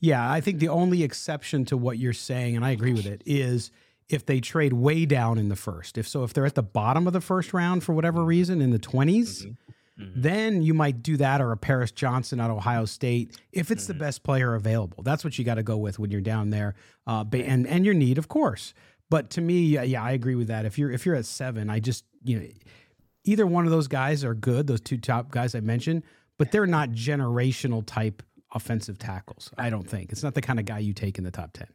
Yeah, 0.00 0.28
I 0.28 0.40
think 0.40 0.58
the 0.58 0.70
only 0.70 1.04
exception 1.04 1.64
to 1.66 1.76
what 1.76 1.98
you're 1.98 2.12
saying, 2.12 2.56
and 2.56 2.64
I 2.64 2.70
agree 2.70 2.94
with 2.94 3.06
it, 3.06 3.22
is 3.26 3.70
if 4.10 4.26
they 4.26 4.40
trade 4.40 4.72
way 4.72 5.06
down 5.06 5.38
in 5.38 5.48
the 5.48 5.56
first. 5.56 5.96
If 5.96 6.06
so, 6.06 6.24
if 6.24 6.34
they're 6.34 6.46
at 6.46 6.56
the 6.56 6.62
bottom 6.62 7.06
of 7.06 7.12
the 7.12 7.20
first 7.20 7.54
round 7.54 7.84
for 7.84 7.94
whatever 7.94 8.18
mm-hmm. 8.18 8.28
reason 8.28 8.60
in 8.60 8.70
the 8.70 8.78
20s, 8.78 9.46
mm-hmm. 9.46 10.02
mm-hmm. 10.02 10.20
then 10.20 10.62
you 10.62 10.74
might 10.74 11.02
do 11.02 11.16
that 11.16 11.40
or 11.40 11.52
a 11.52 11.56
Paris 11.56 11.92
Johnson 11.92 12.40
at 12.40 12.50
Ohio 12.50 12.84
State 12.84 13.38
if 13.52 13.70
it's 13.70 13.86
the 13.86 13.94
best 13.94 14.24
player 14.24 14.54
available. 14.54 15.02
That's 15.04 15.22
what 15.22 15.38
you 15.38 15.44
got 15.44 15.54
to 15.54 15.62
go 15.62 15.76
with 15.76 15.98
when 15.98 16.10
you're 16.10 16.20
down 16.20 16.50
there, 16.50 16.74
uh, 17.06 17.24
and 17.32 17.66
and 17.66 17.84
your 17.84 17.94
need, 17.94 18.18
of 18.18 18.28
course. 18.28 18.74
But 19.10 19.30
to 19.30 19.40
me, 19.40 19.62
yeah, 19.62 19.82
yeah, 19.82 20.02
I 20.02 20.12
agree 20.12 20.34
with 20.34 20.48
that. 20.48 20.64
If 20.64 20.76
you're 20.76 20.90
if 20.90 21.06
you're 21.06 21.16
at 21.16 21.26
seven, 21.26 21.70
I 21.70 21.78
just 21.78 22.04
you 22.24 22.40
know 22.40 22.46
either 23.24 23.46
one 23.46 23.64
of 23.64 23.70
those 23.70 23.88
guys 23.88 24.24
are 24.24 24.34
good, 24.34 24.66
those 24.66 24.80
two 24.80 24.98
top 24.98 25.30
guys 25.30 25.54
I 25.54 25.60
mentioned, 25.60 26.02
but 26.36 26.50
they're 26.50 26.66
not 26.66 26.90
generational 26.90 27.84
type 27.86 28.22
offensive 28.52 28.98
tackles. 28.98 29.50
I 29.56 29.70
don't 29.70 29.88
think 29.88 30.10
it's 30.10 30.22
not 30.22 30.34
the 30.34 30.42
kind 30.42 30.58
of 30.58 30.64
guy 30.64 30.80
you 30.80 30.92
take 30.92 31.18
in 31.18 31.24
the 31.24 31.30
top 31.30 31.52
ten. 31.52 31.68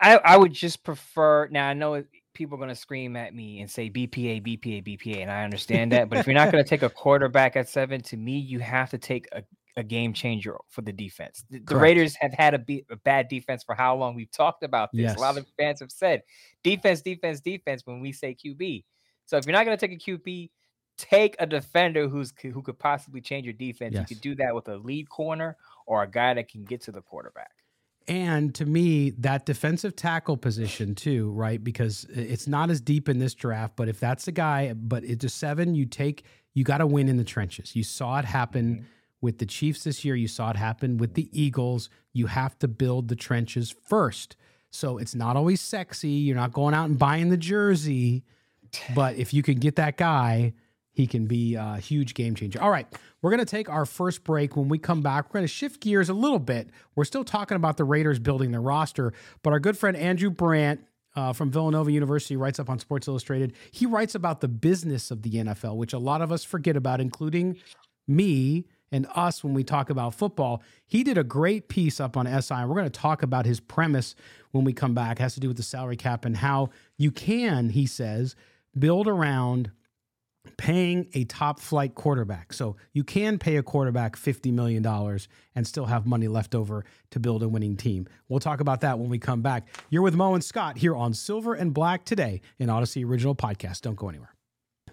I, 0.00 0.16
I 0.24 0.36
would 0.36 0.52
just 0.52 0.84
prefer. 0.84 1.48
Now 1.50 1.68
I 1.68 1.74
know 1.74 2.02
people 2.34 2.54
are 2.54 2.58
going 2.58 2.68
to 2.68 2.74
scream 2.74 3.16
at 3.16 3.34
me 3.34 3.60
and 3.60 3.70
say 3.70 3.90
BPA, 3.90 4.42
BPA, 4.46 4.84
BPA, 4.86 5.18
and 5.22 5.30
I 5.30 5.42
understand 5.44 5.92
that. 5.92 6.08
but 6.08 6.18
if 6.18 6.26
you're 6.26 6.34
not 6.34 6.52
going 6.52 6.62
to 6.62 6.68
take 6.68 6.82
a 6.82 6.90
quarterback 6.90 7.56
at 7.56 7.68
seven, 7.68 8.00
to 8.02 8.16
me, 8.16 8.38
you 8.38 8.60
have 8.60 8.90
to 8.90 8.98
take 8.98 9.26
a, 9.32 9.42
a 9.76 9.82
game 9.82 10.12
changer 10.12 10.56
for 10.68 10.82
the 10.82 10.92
defense. 10.92 11.44
The, 11.50 11.58
the 11.60 11.76
Raiders 11.76 12.14
have 12.16 12.32
had 12.32 12.54
a, 12.54 12.58
be- 12.58 12.84
a 12.90 12.96
bad 12.96 13.28
defense 13.28 13.64
for 13.64 13.74
how 13.74 13.96
long? 13.96 14.14
We've 14.14 14.30
talked 14.30 14.62
about 14.62 14.90
this. 14.92 15.16
A 15.16 15.20
lot 15.20 15.36
of 15.36 15.46
fans 15.58 15.80
have 15.80 15.90
said 15.90 16.22
defense, 16.62 17.00
defense, 17.00 17.40
defense 17.40 17.82
when 17.84 18.00
we 18.00 18.12
say 18.12 18.34
QB. 18.34 18.84
So 19.26 19.36
if 19.36 19.46
you're 19.46 19.52
not 19.52 19.64
going 19.64 19.76
to 19.76 19.88
take 19.88 19.96
a 19.96 20.10
QB, 20.10 20.50
take 20.96 21.36
a 21.38 21.46
defender 21.46 22.08
who's 22.08 22.32
who 22.42 22.62
could 22.62 22.78
possibly 22.78 23.20
change 23.20 23.46
your 23.46 23.52
defense. 23.52 23.94
Yes. 23.94 24.08
You 24.08 24.16
could 24.16 24.22
do 24.22 24.34
that 24.36 24.54
with 24.54 24.68
a 24.68 24.76
lead 24.76 25.08
corner 25.08 25.56
or 25.86 26.02
a 26.02 26.10
guy 26.10 26.34
that 26.34 26.48
can 26.48 26.64
get 26.64 26.82
to 26.82 26.92
the 26.92 27.00
quarterback. 27.02 27.50
And 28.08 28.54
to 28.54 28.64
me, 28.64 29.10
that 29.18 29.44
defensive 29.44 29.94
tackle 29.94 30.38
position 30.38 30.94
too, 30.94 31.30
right? 31.32 31.62
Because 31.62 32.06
it's 32.10 32.48
not 32.48 32.70
as 32.70 32.80
deep 32.80 33.06
in 33.06 33.18
this 33.18 33.34
draft, 33.34 33.76
but 33.76 33.86
if 33.88 34.00
that's 34.00 34.24
the 34.24 34.32
guy, 34.32 34.72
but 34.72 35.04
it's 35.04 35.24
a 35.24 35.28
seven, 35.28 35.74
you 35.74 35.84
take, 35.84 36.24
you 36.54 36.64
got 36.64 36.78
to 36.78 36.86
win 36.86 37.10
in 37.10 37.18
the 37.18 37.24
trenches. 37.24 37.76
You 37.76 37.84
saw 37.84 38.18
it 38.18 38.24
happen 38.24 38.76
mm-hmm. 38.76 38.84
with 39.20 39.38
the 39.38 39.46
Chiefs 39.46 39.84
this 39.84 40.06
year. 40.06 40.16
You 40.16 40.26
saw 40.26 40.50
it 40.50 40.56
happen 40.56 40.96
with 40.96 41.14
the 41.14 41.28
Eagles. 41.38 41.90
You 42.14 42.28
have 42.28 42.58
to 42.60 42.68
build 42.68 43.08
the 43.08 43.16
trenches 43.16 43.74
first. 43.84 44.36
So 44.70 44.96
it's 44.96 45.14
not 45.14 45.36
always 45.36 45.60
sexy. 45.60 46.08
You're 46.08 46.36
not 46.36 46.52
going 46.54 46.74
out 46.74 46.88
and 46.88 46.98
buying 46.98 47.28
the 47.28 47.36
jersey, 47.36 48.24
but 48.94 49.16
if 49.16 49.34
you 49.34 49.42
can 49.42 49.58
get 49.58 49.76
that 49.76 49.98
guy, 49.98 50.54
he 50.98 51.06
can 51.06 51.26
be 51.26 51.54
a 51.54 51.76
huge 51.76 52.12
game 52.12 52.34
changer. 52.34 52.60
All 52.60 52.72
right, 52.72 52.88
we're 53.22 53.30
going 53.30 53.38
to 53.38 53.46
take 53.46 53.70
our 53.70 53.86
first 53.86 54.24
break. 54.24 54.56
When 54.56 54.68
we 54.68 54.78
come 54.78 55.00
back, 55.00 55.26
we're 55.26 55.38
going 55.38 55.44
to 55.44 55.48
shift 55.48 55.80
gears 55.80 56.08
a 56.08 56.12
little 56.12 56.40
bit. 56.40 56.70
We're 56.96 57.04
still 57.04 57.22
talking 57.22 57.54
about 57.54 57.76
the 57.76 57.84
Raiders 57.84 58.18
building 58.18 58.50
their 58.50 58.60
roster, 58.60 59.12
but 59.44 59.52
our 59.52 59.60
good 59.60 59.78
friend 59.78 59.96
Andrew 59.96 60.28
Brandt 60.28 60.80
uh, 61.14 61.32
from 61.32 61.52
Villanova 61.52 61.92
University 61.92 62.36
writes 62.36 62.58
up 62.58 62.68
on 62.68 62.80
Sports 62.80 63.06
Illustrated. 63.06 63.52
He 63.70 63.86
writes 63.86 64.16
about 64.16 64.40
the 64.40 64.48
business 64.48 65.12
of 65.12 65.22
the 65.22 65.30
NFL, 65.30 65.76
which 65.76 65.92
a 65.92 66.00
lot 66.00 66.20
of 66.20 66.32
us 66.32 66.42
forget 66.42 66.76
about, 66.76 67.00
including 67.00 67.58
me 68.08 68.66
and 68.90 69.06
us 69.14 69.44
when 69.44 69.54
we 69.54 69.62
talk 69.62 69.90
about 69.90 70.14
football. 70.14 70.64
He 70.84 71.04
did 71.04 71.16
a 71.16 71.22
great 71.22 71.68
piece 71.68 72.00
up 72.00 72.16
on 72.16 72.26
SI. 72.26 72.54
and 72.54 72.68
We're 72.68 72.74
going 72.74 72.90
to 72.90 73.00
talk 73.00 73.22
about 73.22 73.46
his 73.46 73.60
premise 73.60 74.16
when 74.50 74.64
we 74.64 74.72
come 74.72 74.94
back. 74.94 75.20
It 75.20 75.22
has 75.22 75.34
to 75.34 75.40
do 75.40 75.46
with 75.46 75.58
the 75.58 75.62
salary 75.62 75.96
cap 75.96 76.24
and 76.24 76.38
how 76.38 76.70
you 76.96 77.12
can, 77.12 77.68
he 77.68 77.86
says, 77.86 78.34
build 78.76 79.06
around 79.06 79.70
paying 80.56 81.08
a 81.14 81.24
top 81.24 81.60
flight 81.60 81.94
quarterback. 81.94 82.52
So 82.52 82.76
you 82.92 83.04
can 83.04 83.38
pay 83.38 83.56
a 83.56 83.62
quarterback 83.62 84.16
$50 84.16 84.52
million 84.52 84.84
and 85.54 85.66
still 85.66 85.86
have 85.86 86.06
money 86.06 86.28
left 86.28 86.54
over 86.54 86.84
to 87.10 87.20
build 87.20 87.42
a 87.42 87.48
winning 87.48 87.76
team. 87.76 88.08
We'll 88.28 88.40
talk 88.40 88.60
about 88.60 88.80
that 88.82 88.98
when 88.98 89.10
we 89.10 89.18
come 89.18 89.42
back. 89.42 89.68
You're 89.90 90.02
with 90.02 90.14
Mo 90.14 90.34
and 90.34 90.44
Scott 90.44 90.78
here 90.78 90.96
on 90.96 91.14
Silver 91.14 91.54
and 91.54 91.74
Black 91.74 92.04
today 92.04 92.40
in 92.58 92.68
Audacy 92.68 93.04
Original 93.04 93.34
Podcast. 93.34 93.82
Don't 93.82 93.96
go 93.96 94.08
anywhere. 94.08 94.37